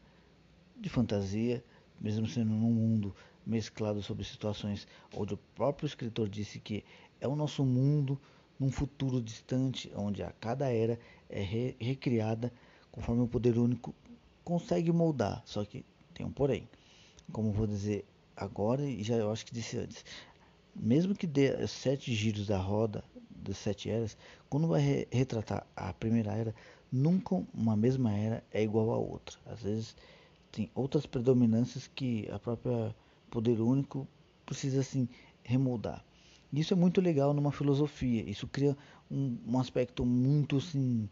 de 0.77 0.89
fantasia, 0.89 1.63
mesmo 1.99 2.27
sendo 2.27 2.51
num 2.51 2.71
mundo 2.71 3.15
mesclado 3.43 4.03
sobre 4.03 4.23
situações 4.23 4.87
onde 5.15 5.33
o 5.33 5.39
próprio 5.55 5.87
escritor 5.87 6.29
disse 6.29 6.59
que 6.59 6.83
é 7.19 7.27
o 7.27 7.35
nosso 7.35 7.65
mundo 7.65 8.19
num 8.59 8.69
futuro 8.69 9.19
distante, 9.19 9.91
onde 9.95 10.21
a 10.21 10.31
cada 10.33 10.71
era 10.71 10.99
é 11.27 11.41
re 11.41 11.75
recriada 11.79 12.53
conforme 12.91 13.23
o 13.23 13.27
poder 13.27 13.57
único 13.57 13.95
consegue 14.43 14.91
moldar, 14.91 15.41
só 15.45 15.65
que 15.65 15.83
tem 16.13 16.23
um 16.23 16.31
porém. 16.31 16.69
Como 17.31 17.51
vou 17.51 17.65
dizer 17.65 18.05
agora 18.37 18.83
e 18.83 19.01
já 19.01 19.15
eu 19.15 19.31
acho 19.31 19.47
que 19.47 19.53
disse 19.53 19.79
antes. 19.79 20.05
Mesmo 20.75 21.15
que 21.15 21.25
dê 21.25 21.65
sete 21.65 22.13
giros 22.13 22.45
da 22.45 22.59
roda 22.59 23.03
das 23.45 23.57
sete 23.57 23.89
eras, 23.89 24.17
quando 24.49 24.67
vai 24.67 24.81
re 24.81 25.07
retratar 25.11 25.65
a 25.75 25.93
primeira 25.93 26.33
era, 26.33 26.55
nunca 26.91 27.35
uma 27.53 27.75
mesma 27.75 28.11
era 28.11 28.43
é 28.51 28.63
igual 28.63 28.91
a 28.91 28.97
outra. 28.97 29.37
Às 29.45 29.61
vezes 29.61 29.95
tem 30.51 30.69
outras 30.73 31.05
predominâncias 31.05 31.89
que 31.93 32.29
a 32.31 32.39
própria 32.39 32.95
poder 33.29 33.59
único 33.59 34.07
precisa 34.45 34.79
assim 34.81 35.07
remoldar. 35.43 36.03
Isso 36.53 36.73
é 36.73 36.77
muito 36.77 37.01
legal 37.01 37.33
numa 37.33 37.51
filosofia. 37.51 38.23
Isso 38.29 38.47
cria 38.47 38.77
um, 39.11 39.37
um 39.45 39.59
aspecto 39.59 40.05
muito 40.05 40.57
assim 40.57 41.09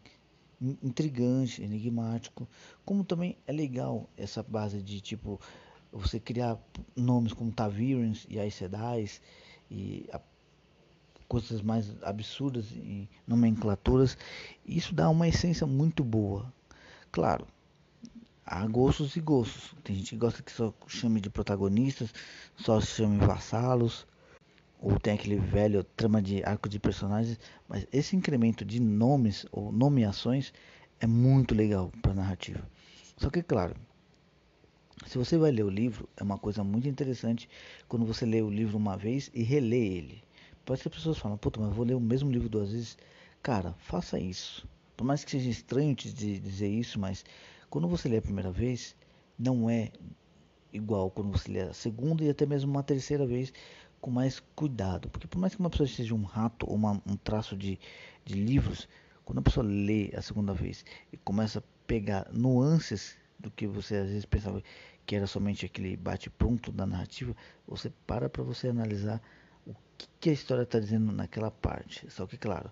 intrigante, 0.82 1.62
enigmático, 1.62 2.48
como 2.84 3.04
também 3.04 3.36
é 3.46 3.52
legal 3.52 4.08
essa 4.16 4.42
base 4.42 4.82
de 4.82 5.00
tipo 5.00 5.40
você 5.92 6.18
criar 6.18 6.58
nomes 6.96 7.32
como 7.32 7.52
Tavirens 7.52 8.26
e 8.28 8.38
Aes 8.38 8.54
Sedais 8.54 9.20
e 9.70 10.08
a, 10.12 10.20
coisas 11.28 11.62
mais 11.62 11.90
absurdas 12.02 12.70
e 12.72 13.08
nomenclaturas, 13.26 14.16
isso 14.66 14.94
dá 14.94 15.08
uma 15.08 15.28
essência 15.28 15.66
muito 15.66 16.04
boa. 16.04 16.52
Claro, 17.10 17.46
há 18.44 18.66
gostos 18.66 19.16
e 19.16 19.20
gostos. 19.20 19.74
Tem 19.82 19.96
gente 19.96 20.10
que 20.10 20.16
gosta 20.16 20.42
que 20.42 20.52
só 20.52 20.72
chame 20.86 21.20
de 21.20 21.30
protagonistas, 21.30 22.12
só 22.56 22.80
chame 22.80 23.18
vassalos, 23.18 24.06
ou 24.80 24.98
tem 25.00 25.14
aquele 25.14 25.36
velho 25.36 25.82
trama 25.82 26.20
de 26.20 26.44
arco 26.44 26.68
de 26.68 26.78
personagens, 26.78 27.38
mas 27.68 27.86
esse 27.90 28.14
incremento 28.14 28.64
de 28.64 28.80
nomes 28.80 29.46
ou 29.50 29.72
nomeações 29.72 30.52
é 31.00 31.06
muito 31.06 31.54
legal 31.54 31.90
para 32.02 32.12
a 32.12 32.16
narrativa. 32.16 32.68
Só 33.16 33.30
que, 33.30 33.42
claro, 33.42 33.74
se 35.06 35.18
você 35.18 35.36
vai 35.36 35.50
ler 35.50 35.64
o 35.64 35.70
livro, 35.70 36.08
é 36.16 36.22
uma 36.22 36.38
coisa 36.38 36.62
muito 36.64 36.88
interessante 36.88 37.48
quando 37.88 38.06
você 38.06 38.24
lê 38.26 38.42
o 38.42 38.50
livro 38.50 38.76
uma 38.76 38.96
vez 38.96 39.30
e 39.34 39.42
relê 39.42 39.86
ele. 39.86 40.22
Ser 40.66 40.82
que 40.82 40.88
as 40.88 40.94
pessoas 40.94 41.18
falam, 41.18 41.36
puta, 41.36 41.60
mas 41.60 41.68
eu 41.68 41.74
vou 41.74 41.84
ler 41.84 41.94
o 41.94 42.00
mesmo 42.00 42.30
livro 42.30 42.48
duas 42.48 42.72
vezes. 42.72 42.96
Cara, 43.42 43.74
faça 43.78 44.18
isso. 44.18 44.66
Por 44.96 45.04
mais 45.04 45.22
que 45.22 45.30
seja 45.30 45.50
estranho 45.50 45.94
te 45.94 46.10
dizer 46.10 46.68
isso, 46.68 46.98
mas 46.98 47.24
quando 47.68 47.86
você 47.86 48.08
lê 48.08 48.16
a 48.16 48.22
primeira 48.22 48.50
vez, 48.50 48.96
não 49.38 49.68
é 49.68 49.90
igual 50.72 51.10
quando 51.10 51.30
você 51.30 51.50
lê 51.50 51.60
a 51.60 51.74
segunda 51.74 52.24
e 52.24 52.30
até 52.30 52.46
mesmo 52.46 52.70
uma 52.70 52.82
terceira 52.82 53.26
vez, 53.26 53.52
com 54.00 54.10
mais 54.10 54.40
cuidado. 54.56 55.10
Porque 55.10 55.26
por 55.26 55.38
mais 55.38 55.54
que 55.54 55.60
uma 55.60 55.70
pessoa 55.70 55.86
seja 55.86 56.14
um 56.14 56.24
rato 56.24 56.66
ou 56.68 56.74
uma, 56.74 57.00
um 57.06 57.16
traço 57.16 57.56
de, 57.56 57.78
de 58.24 58.34
livros, 58.34 58.88
quando 59.24 59.38
a 59.38 59.42
pessoa 59.42 59.66
lê 59.66 60.12
a 60.16 60.22
segunda 60.22 60.54
vez 60.54 60.84
e 61.12 61.16
começa 61.16 61.58
a 61.58 61.62
pegar 61.86 62.26
nuances 62.32 63.16
do 63.38 63.50
que 63.50 63.66
você 63.66 63.96
às 63.96 64.08
vezes 64.08 64.24
pensava 64.24 64.62
que 65.06 65.14
era 65.14 65.26
somente 65.26 65.66
aquele 65.66 65.96
bate-pronto 65.96 66.72
da 66.72 66.86
narrativa, 66.86 67.36
você 67.66 67.92
para 68.06 68.28
para 68.28 68.42
você 68.42 68.68
analisar 68.68 69.20
o 69.66 69.74
que, 69.96 70.08
que 70.20 70.30
a 70.30 70.32
história 70.32 70.62
está 70.62 70.78
dizendo 70.78 71.12
naquela 71.12 71.50
parte. 71.50 72.10
Só 72.10 72.26
que, 72.26 72.36
claro, 72.36 72.70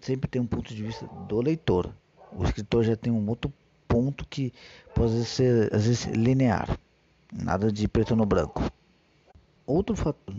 sempre 0.00 0.28
tem 0.28 0.40
um 0.40 0.46
ponto 0.46 0.74
de 0.74 0.82
vista 0.82 1.06
do 1.28 1.40
leitor. 1.40 1.94
O 2.32 2.44
escritor 2.44 2.84
já 2.84 2.96
tem 2.96 3.12
um 3.12 3.28
outro 3.28 3.52
ponto 3.86 4.26
que 4.26 4.52
pode 4.94 5.24
ser, 5.24 5.74
às 5.74 5.86
vezes, 5.86 6.04
linear. 6.06 6.78
Nada 7.32 7.70
de 7.70 7.88
preto 7.88 8.16
no 8.16 8.26
branco. 8.26 8.62
Outro 9.66 9.96
fator 9.96 10.34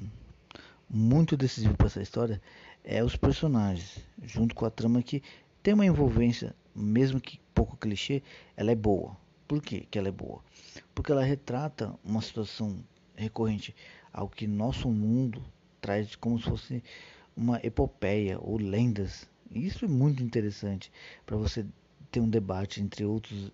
muito 0.90 1.36
decisivo 1.36 1.76
para 1.76 1.88
essa 1.88 2.02
história 2.02 2.42
é 2.84 3.04
os 3.04 3.16
personagens, 3.16 4.00
junto 4.22 4.54
com 4.54 4.66
a 4.66 4.70
trama 4.70 5.02
que 5.02 5.24
tem 5.64 5.74
uma 5.74 5.86
envolvência, 5.86 6.56
mesmo 6.76 7.20
que 7.20 7.40
pouco 7.56 7.78
clichê, 7.78 8.22
ela 8.56 8.72
é 8.72 8.76
boa. 8.76 9.18
Por 9.48 9.62
que, 9.62 9.82
que 9.82 9.98
ela 9.98 10.10
é 10.10 10.12
boa? 10.12 10.44
Porque 10.94 11.12
ela 11.12 11.24
retrata 11.24 11.94
uma 12.04 12.22
situação 12.22 12.84
recorrente 13.16 13.76
ao 14.12 14.28
que 14.28 14.46
nosso 14.46 14.90
mundo 14.90 15.44
traz 15.84 16.16
como 16.16 16.40
se 16.40 16.46
fosse 16.46 16.84
uma 17.36 17.60
epopeia 17.62 18.40
ou 18.40 18.58
lendas. 18.58 19.28
E 19.52 19.68
isso 19.68 19.84
é 19.84 19.88
muito 19.88 20.24
interessante 20.24 20.90
para 21.26 21.36
você 21.36 21.66
ter 22.10 22.22
um 22.22 22.30
debate 22.30 22.82
entre 22.82 23.04
outros, 23.04 23.52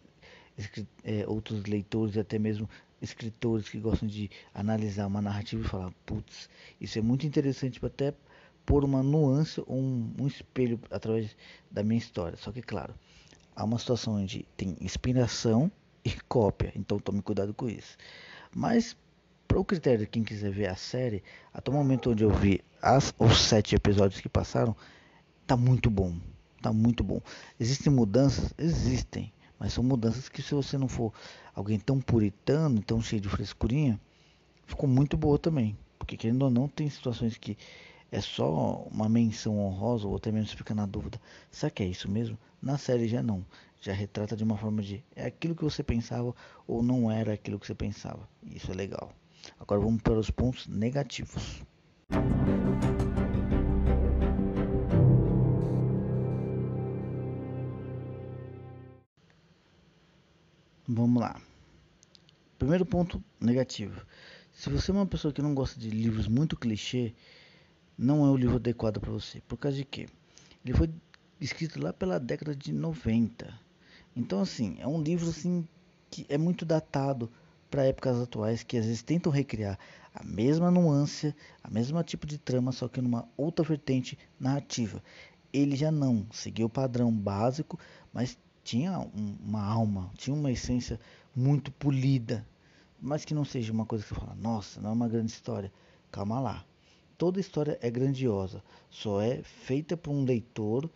é, 1.04 1.28
outros 1.28 1.66
leitores 1.66 2.16
e 2.16 2.20
até 2.20 2.38
mesmo 2.38 2.70
escritores 3.02 3.68
que 3.68 3.80
gostam 3.80 4.08
de 4.08 4.30
analisar 4.54 5.08
uma 5.08 5.22
narrativa 5.22 5.66
e 5.66 5.68
falar, 5.68 5.92
putz, 6.06 6.50
isso 6.80 7.00
é 7.00 7.02
muito 7.02 7.26
interessante 7.26 7.80
para 7.80 7.88
até 7.88 8.14
pôr 8.64 8.84
uma 8.84 9.02
nuance 9.02 9.60
ou 9.66 9.80
um, 9.80 10.14
um, 10.20 10.28
espelho 10.28 10.80
através 10.92 11.36
da 11.72 11.82
minha 11.82 11.98
história. 11.98 12.38
Só 12.38 12.52
que, 12.52 12.62
claro, 12.62 12.94
há 13.56 13.64
uma 13.64 13.80
situação 13.80 14.22
onde 14.22 14.46
tem 14.56 14.78
inspiração 14.80 15.72
e 16.06 16.12
cópia, 16.28 16.72
então 16.76 17.00
tome 17.00 17.24
cuidado 17.24 17.54
com 17.56 17.68
isso. 17.68 17.98
Mas, 18.54 18.96
para 19.50 19.60
o 19.60 19.66
critério 19.66 20.02
de 20.02 20.06
quem 20.06 20.24
quiser 20.24 20.52
ver 20.52 20.68
a 20.68 20.76
série, 20.76 21.24
até 21.52 21.72
o 21.72 21.74
momento 21.74 22.12
onde 22.12 22.24
eu 22.24 22.30
vi 22.30 22.62
as, 22.80 23.12
os 23.18 23.42
sete 23.42 23.74
episódios 23.76 24.22
que 24.22 24.30
passaram, 24.30 24.76
tá 25.48 25.58
muito 25.58 25.90
bom. 25.90 26.16
tá 26.62 26.72
muito 26.72 27.04
bom. 27.04 27.20
Existem 27.60 27.92
mudanças? 27.92 28.54
Existem. 28.60 29.34
Mas 29.58 29.74
são 29.74 29.84
mudanças 29.84 30.30
que 30.30 30.44
se 30.44 30.54
você 30.54 30.78
não 30.78 30.88
for 30.88 31.12
alguém 31.56 31.80
tão 31.80 32.00
puritano, 32.00 32.80
tão 32.80 33.02
cheio 33.02 33.20
de 33.20 33.28
frescurinha, 33.28 34.00
ficou 34.68 34.88
muito 34.88 35.18
boa 35.18 35.40
também. 35.40 35.76
Porque 35.98 36.16
querendo 36.16 36.44
ou 36.44 36.52
não, 36.52 36.68
tem 36.68 36.88
situações 36.88 37.36
que 37.36 37.58
é 38.12 38.22
só 38.22 38.84
uma 38.92 39.10
menção 39.10 39.58
honrosa 39.58 40.08
ou 40.08 40.16
até 40.16 40.32
mesmo 40.32 40.56
fica 40.56 40.76
na 40.76 40.86
dúvida. 40.86 41.20
Será 41.50 41.72
que 41.72 41.82
é 41.82 41.88
isso 41.88 42.08
mesmo? 42.08 42.38
Na 42.62 42.78
série 42.78 43.08
já 43.08 43.24
não. 43.24 43.44
Já 43.82 43.94
retrata 43.94 44.38
de 44.38 44.44
uma 44.44 44.58
forma 44.58 44.84
de 44.84 45.04
é 45.16 45.26
aquilo 45.26 45.56
que 45.56 45.64
você 45.64 45.82
pensava 45.82 46.36
ou 46.68 46.84
não 46.84 47.12
era 47.12 47.34
aquilo 47.34 47.60
que 47.60 47.66
você 47.66 47.74
pensava. 47.74 48.30
Isso 48.44 48.72
é 48.72 48.76
legal. 48.76 49.12
Agora 49.60 49.82
vamos 49.82 50.02
para 50.02 50.20
os 50.20 50.30
pontos 50.30 50.68
negativos. 50.68 51.64
Vamos 60.88 61.22
lá. 61.22 61.40
Primeiro 62.58 62.86
ponto 62.86 63.24
negativo. 63.40 64.06
Se 64.52 64.70
você 64.70 64.92
é 64.92 64.94
uma 64.94 65.06
pessoa 65.06 65.32
que 65.32 65.42
não 65.42 65.54
gosta 65.54 65.80
de 65.80 65.90
livros 65.90 66.28
muito 66.28 66.58
clichê, 66.58 67.14
não 67.98 68.26
é 68.26 68.30
o 68.30 68.36
livro 68.36 68.56
adequado 68.56 69.00
para 69.00 69.12
você. 69.12 69.40
Por 69.48 69.58
causa 69.58 69.78
de 69.78 69.86
quê? 69.86 70.08
Ele 70.66 70.74
foi 70.74 70.90
escrito 71.40 71.82
lá 71.82 71.94
pela 71.94 72.20
década 72.20 72.56
de 72.56 72.74
90. 72.74 73.54
Então 74.16 74.42
assim, 74.42 74.78
é 74.80 74.88
um 74.88 75.02
livro 75.02 75.30
assim 75.30 75.68
que 76.10 76.26
é 76.28 76.38
muito 76.38 76.66
datado 76.66 77.32
para 77.70 77.86
épocas 77.86 78.20
atuais 78.20 78.64
que 78.64 78.78
às 78.78 78.86
vezes 78.86 79.02
tentam 79.02 79.32
recriar 79.32 79.78
a 80.14 80.24
mesma 80.24 80.72
nuance, 80.72 81.34
a 81.64 81.70
mesma 81.70 82.04
tipo 82.04 82.26
de 82.26 82.38
trama, 82.38 82.72
só 82.72 82.88
que 82.88 83.02
numa 83.02 83.28
outra 83.38 83.64
vertente 83.64 84.18
narrativa. 84.40 85.04
Ele 85.54 85.76
já 85.76 85.92
não 85.92 86.26
seguiu 86.32 86.68
o 86.68 86.70
padrão 86.70 87.12
básico, 87.12 87.80
mas 88.14 88.38
tinha 88.64 89.00
um, 89.00 89.38
uma 89.44 89.64
alma, 89.64 90.12
tinha 90.16 90.36
uma 90.36 90.52
essência 90.52 91.00
muito 91.36 91.72
polida, 91.72 92.46
mas 93.02 93.24
que 93.24 93.34
não 93.34 93.46
seja 93.46 93.72
uma 93.72 93.86
coisa 93.86 94.04
que 94.04 94.14
você 94.14 94.20
fala, 94.20 94.36
nossa, 94.36 94.82
não 94.82 94.90
é 94.90 94.94
uma 94.94 95.08
grande 95.08 95.32
história. 95.32 95.72
Calma 96.12 96.40
lá. 96.40 96.66
Toda 97.18 97.40
história 97.40 97.78
é 97.82 97.90
grandiosa, 97.90 98.64
só 98.90 99.22
é 99.22 99.42
feita 99.44 99.98
por 99.98 100.12
um 100.12 100.24
leitor, 100.24 100.90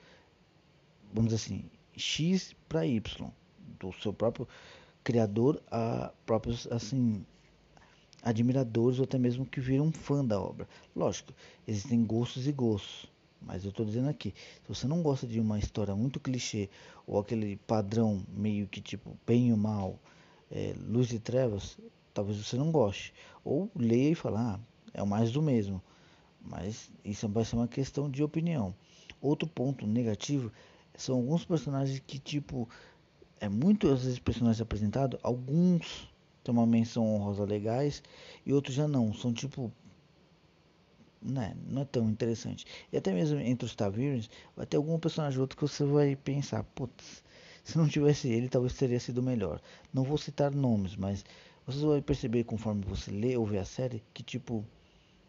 vamos 1.14 1.34
dizer 1.34 1.44
assim, 1.44 1.66
X 1.96 2.56
para 2.68 2.86
Y, 2.86 3.30
do 3.80 3.92
seu 3.94 4.14
próprio 4.14 4.48
criador 5.04 5.62
a 5.70 6.12
próprios 6.26 6.68
assim 6.72 7.26
admiradores 8.22 9.00
ou 9.00 9.04
até 9.04 9.18
mesmo 9.18 9.46
que 9.46 9.60
viram 9.60 9.92
fã 9.92 10.24
da 10.24 10.40
obra. 10.40 10.68
Lógico, 10.96 11.34
existem 11.68 12.04
gostos 12.06 12.48
e 12.48 12.52
gostos. 12.52 13.12
Mas 13.42 13.66
eu 13.66 13.72
estou 13.72 13.86
dizendo 13.86 14.08
aqui, 14.08 14.34
se 14.64 14.70
você 14.70 14.88
não 14.88 15.02
gosta 15.04 15.28
de 15.28 15.40
uma 15.40 15.60
história 15.60 15.94
muito 15.94 16.20
clichê 16.20 16.70
ou 17.06 17.20
aquele 17.20 17.58
padrão 17.68 18.24
meio 18.30 18.68
que 18.68 18.80
tipo 18.80 19.18
bem 19.28 19.50
e 19.50 19.56
mal, 19.56 20.00
é, 20.50 20.74
luz 20.80 21.12
e 21.12 21.20
trevas, 21.20 21.78
talvez 22.14 22.38
você 22.38 22.56
não 22.56 22.72
goste. 22.72 23.14
Ou 23.44 23.70
leia 23.76 24.12
e 24.12 24.16
fale, 24.16 24.38
ah, 24.38 24.60
é 24.94 25.04
mais 25.04 25.32
do 25.32 25.42
mesmo. 25.42 25.82
Mas 26.40 26.90
isso 27.04 27.28
vai 27.28 27.44
ser 27.44 27.58
uma 27.58 27.68
questão 27.68 28.10
de 28.10 28.24
opinião. 28.24 28.74
Outro 29.22 29.48
ponto 29.48 29.86
negativo 29.86 30.50
são 30.96 31.16
alguns 31.16 31.44
personagens 31.44 32.00
que 32.06 32.20
tipo 32.20 32.70
é 33.44 33.50
muito 33.50 33.92
às 33.92 34.06
vezes 34.06 34.20
personagens 34.20 34.62
apresentados, 34.62 35.20
alguns 35.22 36.10
têm 36.46 36.54
uma 36.54 36.66
menção 36.66 37.06
honrosa 37.06 37.44
legais 37.44 38.02
e 38.46 38.54
outros 38.54 38.74
já 38.74 38.88
não, 38.88 39.14
são 39.14 39.34
tipo 39.34 39.70
né, 41.22 41.54
não 41.68 41.82
é 41.82 41.86
tão 41.86 42.10
interessante. 42.10 42.66
E 42.90 42.96
até 42.96 43.12
mesmo 43.12 43.38
entre 43.40 43.66
os 43.66 43.76
Tavirens, 43.76 44.30
vai 44.56 44.66
ter 44.66 44.78
algum 44.78 44.98
personagem 44.98 45.42
outro 45.42 45.58
que 45.58 45.64
você 45.64 45.84
vai 45.84 46.16
pensar, 46.16 46.64
putz, 46.64 47.22
se 47.66 47.78
não 47.78 47.88
tivesse 47.88 48.30
ele, 48.30 48.48
talvez 48.48 48.74
teria 48.78 49.00
sido 49.00 49.22
melhor. 49.22 49.62
Não 49.94 50.04
vou 50.04 50.18
citar 50.18 50.50
nomes, 50.52 50.96
mas 50.96 51.26
você 51.66 51.86
vai 51.86 52.02
perceber 52.02 52.46
conforme 52.46 52.86
você 52.86 53.12
lê 53.12 53.36
ou 53.36 53.46
vê 53.46 53.58
a 53.58 53.66
série 53.66 54.02
que 54.14 54.24
tipo, 54.24 54.66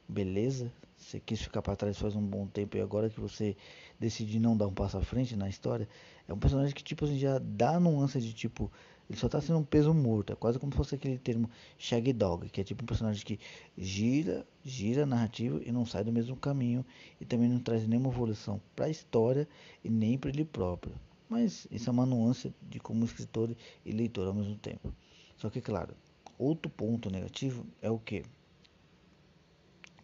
beleza, 0.09 0.73
você 0.97 1.19
quis 1.19 1.43
ficar 1.43 1.62
para 1.62 1.75
trás 1.75 1.99
faz 1.99 2.15
um 2.15 2.23
bom 2.23 2.47
tempo 2.47 2.77
e 2.77 2.81
agora 2.81 3.11
que 3.11 3.21
você 3.21 3.57
decidiu 4.05 4.40
não 4.40 4.57
dar 4.57 4.66
um 4.66 4.72
passo 4.72 4.98
à 4.98 5.02
frente 5.02 5.34
na 5.34 5.48
história, 5.48 5.88
é 6.28 6.32
um 6.32 6.38
personagem 6.38 6.74
que 6.74 6.82
tipo 6.82 7.05
assim 7.05 7.18
já 7.18 7.38
dá 7.38 7.80
nuance 7.80 8.20
de 8.20 8.32
tipo 8.32 8.70
ele 9.09 9.18
só 9.18 9.28
tá 9.28 9.40
sendo 9.40 9.59
um 9.59 9.64
peso 9.64 9.92
morto. 9.92 10.32
É 10.32 10.36
quase 10.36 10.59
como 10.59 10.72
se 10.72 10.78
fosse 10.78 10.94
aquele 10.94 11.18
termo 11.18 11.50
Shag 11.76 12.11
Dog, 12.12 12.48
que 12.48 12.61
é 12.61 12.64
tipo 12.64 12.82
um 12.82 12.86
personagem 12.86 13.24
que 13.24 13.38
gira, 13.76 14.46
gira 14.64 15.02
a 15.02 15.07
narrativa 15.07 15.61
e 15.62 15.70
não 15.70 15.84
sai 15.84 16.02
do 16.02 16.12
mesmo 16.12 16.36
caminho 16.36 16.84
e 17.20 17.24
também 17.24 17.48
não 17.48 17.59
traz 17.59 17.86
nenhuma 17.86 18.09
evolução 18.09 18.61
para 18.74 18.86
a 18.86 18.90
história 18.90 19.46
e 19.82 19.90
nem 19.90 20.16
para 20.16 20.30
ele 20.30 20.44
próprio. 20.44 20.94
Mas 21.28 21.66
isso 21.70 21.90
é 21.90 21.92
uma 21.92 22.07
nuance 22.07 22.55
de 22.62 22.80
como 22.80 23.05
escritor 23.05 23.55
e 23.84 23.92
leitor 23.92 24.26
ao 24.26 24.34
mesmo 24.34 24.57
tempo. 24.57 24.94
Só 25.36 25.50
que, 25.50 25.61
claro, 25.61 25.94
outro 26.38 26.70
ponto 26.70 27.11
negativo 27.11 27.66
é 27.82 27.90
o 27.90 27.98
que? 27.98 28.22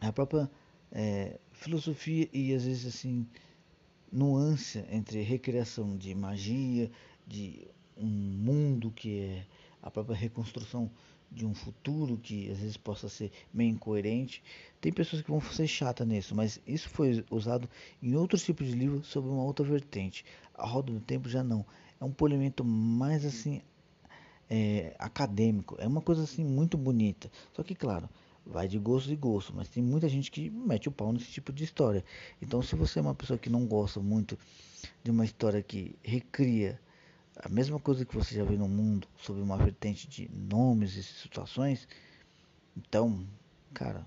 A 0.01 0.13
própria 0.13 0.51
é, 0.93 1.39
filosofia 1.53 2.29
e 2.33 2.53
às 2.55 2.65
vezes 2.65 2.87
assim 2.87 3.27
nuance 4.13 4.85
entre 4.91 5.23
recriação 5.23 5.97
de 5.97 6.15
magia, 6.15 6.91
de 7.27 7.67
um 7.97 8.07
mundo 8.07 8.91
que 8.91 9.21
é 9.21 9.47
a 9.83 9.91
própria 9.91 10.17
reconstrução 10.17 10.91
de 11.31 11.47
um 11.47 11.55
futuro 11.55 12.17
que 12.17 12.51
às 12.51 12.59
vezes 12.59 12.77
possa 12.77 13.09
ser 13.09 13.31
meio 13.55 13.71
incoerente. 13.71 14.43
Tem 14.81 14.93
pessoas 14.93 15.23
que 15.23 15.31
vão 15.31 15.41
ser 15.41 15.69
chatas 15.69 16.07
nisso, 16.07 16.35
mas 16.35 16.61
isso 16.67 16.89
foi 16.89 17.25
usado 17.31 17.69
em 18.03 18.17
outros 18.17 18.43
tipos 18.43 18.67
de 18.67 18.73
livros 18.73 19.07
sobre 19.07 19.31
uma 19.31 19.45
outra 19.45 19.65
vertente. 19.65 20.25
A 20.55 20.67
Roda 20.67 20.93
do 20.93 21.01
Tempo 21.01 21.29
já 21.29 21.45
não. 21.45 21.65
É 22.01 22.05
um 22.05 22.11
polimento 22.11 22.65
mais 22.65 23.25
assim 23.25 23.63
é, 24.49 24.95
acadêmico. 24.99 25.77
É 25.79 25.87
uma 25.87 26.01
coisa 26.01 26.25
assim 26.25 26.45
muito 26.45 26.77
bonita. 26.77 27.31
Só 27.53 27.63
que 27.63 27.75
claro, 27.75 28.09
vai 28.51 28.67
de 28.67 28.79
gosto 28.79 29.11
e 29.13 29.17
gosto, 29.17 29.55
mas 29.55 29.69
tem 29.69 29.83
muita 29.83 30.09
gente 30.09 30.31
que 30.31 30.51
mete 30.51 30.89
o 30.89 30.93
pau 30.93 31.13
nesse 31.13 31.27
tipo 31.27 31.53
de 31.53 31.65
história. 31.65 32.05
Então 32.43 32.61
se 32.61 32.75
você 32.75 32.99
é 32.99 33.03
uma 33.03 33.15
pessoa 33.15 33.39
que 33.39 33.49
não 33.49 33.65
gosta 33.65 34.01
muito 34.01 34.37
de 35.03 35.11
uma 35.11 35.25
história 35.25 35.63
que 35.63 35.95
recria 36.03 36.79
a 37.37 37.49
mesma 37.49 37.79
coisa 37.79 38.05
que 38.05 38.15
você 38.15 38.35
já 38.35 38.45
viu 38.45 38.59
no 38.59 38.69
mundo 38.69 39.07
sob 39.17 39.41
uma 39.41 39.57
vertente 39.57 40.09
de 40.09 40.29
nomes 40.31 40.97
e 40.97 41.03
situações, 41.03 41.87
então, 42.77 43.25
cara, 43.73 44.05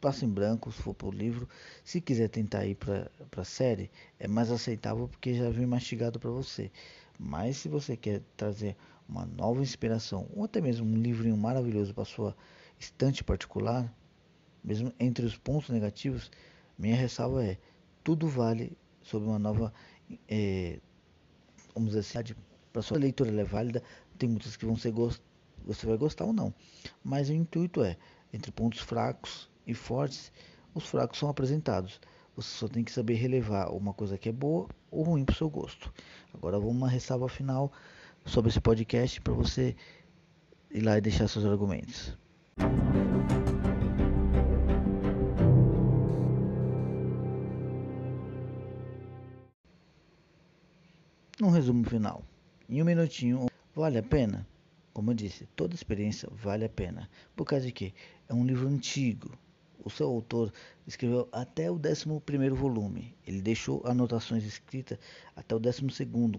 passa 0.00 0.24
em 0.24 0.28
branco 0.28 0.70
se 0.70 0.82
for 0.82 0.94
pro 0.94 1.10
livro. 1.10 1.48
Se 1.82 2.00
quiser 2.00 2.28
tentar 2.28 2.66
ir 2.66 2.76
para 2.76 3.10
a 3.36 3.44
série, 3.44 3.90
é 4.18 4.28
mais 4.28 4.50
aceitável 4.50 5.08
porque 5.08 5.34
já 5.34 5.50
vem 5.50 5.66
mastigado 5.66 6.20
para 6.20 6.30
você. 6.30 6.70
Mas 7.18 7.56
se 7.56 7.68
você 7.68 7.96
quer 7.96 8.22
trazer 8.36 8.76
uma 9.08 9.24
nova 9.24 9.62
inspiração 9.62 10.28
ou 10.34 10.44
até 10.44 10.60
mesmo 10.60 10.86
um 10.86 11.00
livrinho 11.00 11.36
maravilhoso 11.36 11.94
para 11.94 12.04
sua 12.04 12.36
estante 12.78 13.24
particular, 13.24 13.92
mesmo 14.62 14.92
entre 14.98 15.24
os 15.24 15.36
pontos 15.36 15.70
negativos, 15.70 16.30
minha 16.78 16.96
ressalva 16.96 17.44
é 17.44 17.58
tudo 18.02 18.28
vale 18.28 18.76
sob 19.02 19.24
uma 19.24 19.38
nova 19.38 19.72
é, 20.28 20.78
vamos 21.74 21.90
dizer 21.94 22.20
assim, 22.20 22.34
para 22.72 22.82
sua 22.82 22.98
leitura 22.98 23.30
ela 23.30 23.40
é 23.40 23.44
válida, 23.44 23.82
tem 24.18 24.28
muitas 24.28 24.56
que 24.56 24.64
vão 24.64 24.76
ser 24.76 24.92
gost... 24.92 25.22
você 25.64 25.86
vai 25.86 25.96
gostar 25.96 26.24
ou 26.24 26.32
não. 26.32 26.54
Mas 27.02 27.28
o 27.28 27.32
intuito 27.32 27.82
é, 27.82 27.96
entre 28.32 28.50
pontos 28.50 28.80
fracos 28.80 29.50
e 29.66 29.74
fortes, 29.74 30.32
os 30.74 30.86
fracos 30.86 31.18
são 31.18 31.28
apresentados. 31.28 32.00
Você 32.34 32.48
só 32.50 32.68
tem 32.68 32.84
que 32.84 32.92
saber 32.92 33.14
relevar 33.14 33.72
uma 33.72 33.94
coisa 33.94 34.18
que 34.18 34.28
é 34.28 34.32
boa 34.32 34.68
ou 34.90 35.02
ruim 35.02 35.24
para 35.24 35.32
o 35.32 35.36
seu 35.36 35.48
gosto. 35.48 35.92
Agora 36.34 36.58
vamos 36.58 36.76
uma 36.76 36.88
ressalva 36.88 37.28
final 37.28 37.72
sobre 38.24 38.50
esse 38.50 38.60
podcast 38.60 39.20
para 39.20 39.32
você 39.32 39.74
ir 40.70 40.82
lá 40.82 40.98
e 40.98 41.00
deixar 41.00 41.28
seus 41.28 41.44
argumentos. 41.44 42.16
Um 51.38 51.50
resumo 51.50 51.84
final. 51.84 52.24
Em 52.66 52.80
um 52.80 52.84
minutinho, 52.86 53.44
vale 53.74 53.98
a 53.98 54.02
pena? 54.02 54.48
Como 54.94 55.10
eu 55.10 55.14
disse, 55.14 55.46
toda 55.54 55.74
experiência 55.74 56.26
vale 56.32 56.64
a 56.64 56.68
pena. 56.68 57.10
Por 57.36 57.44
causa 57.44 57.66
de 57.66 57.72
que 57.72 57.92
é 58.26 58.32
um 58.32 58.46
livro 58.46 58.66
antigo. 58.66 59.30
O 59.86 59.90
seu 59.90 60.08
autor 60.08 60.52
escreveu 60.84 61.28
até 61.30 61.70
o 61.70 61.76
11 61.76 62.50
volume. 62.50 63.14
Ele 63.24 63.40
deixou 63.40 63.80
anotações 63.86 64.42
escritas 64.44 64.98
até 65.36 65.54
o 65.54 65.60
12, 65.60 65.82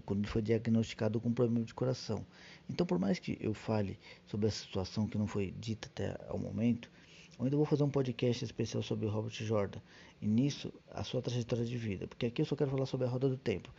quando 0.04 0.28
foi 0.28 0.42
diagnosticado 0.42 1.18
com 1.18 1.32
problema 1.32 1.64
de 1.64 1.72
coração. 1.72 2.26
Então, 2.68 2.86
por 2.86 2.98
mais 2.98 3.18
que 3.18 3.38
eu 3.40 3.54
fale 3.54 3.98
sobre 4.26 4.48
essa 4.48 4.58
situação 4.58 5.08
que 5.08 5.16
não 5.16 5.26
foi 5.26 5.54
dita 5.58 5.88
até 5.88 6.14
o 6.30 6.36
momento, 6.36 6.90
eu 7.38 7.46
ainda 7.46 7.56
vou 7.56 7.64
fazer 7.64 7.84
um 7.84 7.90
podcast 7.90 8.44
especial 8.44 8.82
sobre 8.82 9.08
Robert 9.08 9.32
Jordan. 9.32 9.80
E 10.20 10.26
nisso, 10.28 10.70
a 10.90 11.02
sua 11.02 11.22
trajetória 11.22 11.64
de 11.64 11.78
vida. 11.78 12.06
Porque 12.06 12.26
aqui 12.26 12.42
eu 12.42 12.46
só 12.46 12.54
quero 12.54 12.70
falar 12.70 12.84
sobre 12.84 13.06
a 13.06 13.10
roda 13.10 13.30
do 13.30 13.38
tempo 13.38 13.72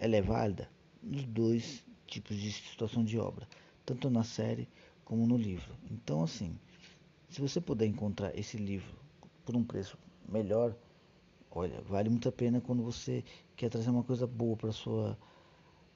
ela 0.00 0.16
é 0.16 0.22
válida 0.22 0.68
nos 1.02 1.24
dois 1.24 1.84
tipos 2.06 2.34
de 2.34 2.50
situação 2.50 3.04
de 3.04 3.18
obra, 3.18 3.46
tanto 3.84 4.08
na 4.08 4.24
série 4.24 4.66
como 5.04 5.26
no 5.26 5.36
livro. 5.36 5.76
Então, 5.90 6.22
assim, 6.22 6.58
se 7.28 7.38
você 7.40 7.60
puder 7.60 7.86
encontrar 7.86 8.36
esse 8.36 8.56
livro 8.56 8.99
por 9.44 9.56
um 9.56 9.64
preço 9.64 9.98
melhor, 10.28 10.74
Olha, 11.52 11.80
vale 11.82 12.08
muito 12.08 12.28
a 12.28 12.32
pena 12.32 12.60
quando 12.60 12.82
você 12.82 13.24
quer 13.56 13.68
trazer 13.68 13.90
uma 13.90 14.04
coisa 14.04 14.24
boa 14.24 14.56
para 14.56 14.70
sua 14.70 15.18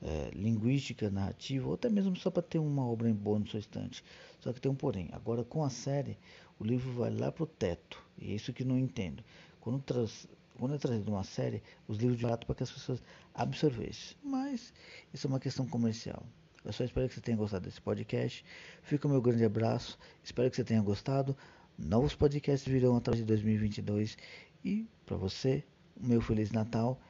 é, 0.02 0.30
linguística, 0.34 1.08
narrativa, 1.08 1.68
ou 1.68 1.74
até 1.74 1.88
mesmo 1.88 2.16
só 2.16 2.28
para 2.28 2.42
ter 2.42 2.58
uma 2.58 2.84
obra 2.84 3.12
boa 3.14 3.38
no 3.38 3.46
seu 3.46 3.60
estante. 3.60 4.02
Só 4.40 4.52
que 4.52 4.60
tem 4.60 4.70
um 4.70 4.74
porém. 4.74 5.08
Agora, 5.12 5.44
com 5.44 5.62
a 5.62 5.70
série, 5.70 6.18
o 6.58 6.64
livro 6.64 6.92
vai 6.94 7.10
lá 7.10 7.30
pro 7.30 7.46
teto. 7.46 8.02
E 8.18 8.32
é 8.32 8.34
isso 8.34 8.52
que 8.52 8.64
não 8.64 8.76
entendo. 8.76 9.22
Quando, 9.60 9.80
traz, 9.80 10.26
quando 10.58 10.74
é 10.74 10.78
trazido 10.78 11.12
uma 11.12 11.22
série, 11.22 11.62
os 11.86 11.98
livros 11.98 12.18
de 12.18 12.24
barato 12.24 12.46
para 12.46 12.56
que 12.56 12.64
as 12.64 12.72
pessoas 12.72 13.00
absorvessem. 13.32 14.16
Mas 14.24 14.72
isso 15.12 15.28
é 15.28 15.30
uma 15.30 15.40
questão 15.40 15.66
comercial. 15.68 16.24
Eu 16.64 16.72
só 16.72 16.82
espero 16.82 17.08
que 17.08 17.14
você 17.14 17.20
tenha 17.20 17.36
gostado 17.36 17.64
desse 17.64 17.80
podcast. 17.80 18.44
Fica 18.82 19.06
o 19.06 19.10
meu 19.10 19.22
grande 19.22 19.44
abraço. 19.44 19.96
Espero 20.24 20.50
que 20.50 20.56
você 20.56 20.64
tenha 20.64 20.82
gostado. 20.82 21.36
Novos 21.78 22.14
podcasts 22.14 22.70
virão 22.70 22.96
atrás 22.96 23.18
de 23.18 23.24
2022 23.24 24.16
e 24.64 24.86
para 25.04 25.16
você, 25.16 25.64
um 26.00 26.06
meu 26.06 26.20
feliz 26.20 26.50
Natal 26.50 27.00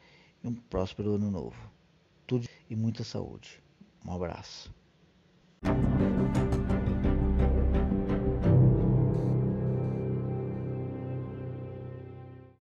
e 0.42 0.48
um 0.48 0.54
próspero 0.54 1.14
ano 1.14 1.30
novo. 1.30 1.70
Tudo 2.26 2.48
e 2.68 2.74
muita 2.74 3.04
saúde. 3.04 3.62
Um 4.04 4.12
abraço. 4.12 4.72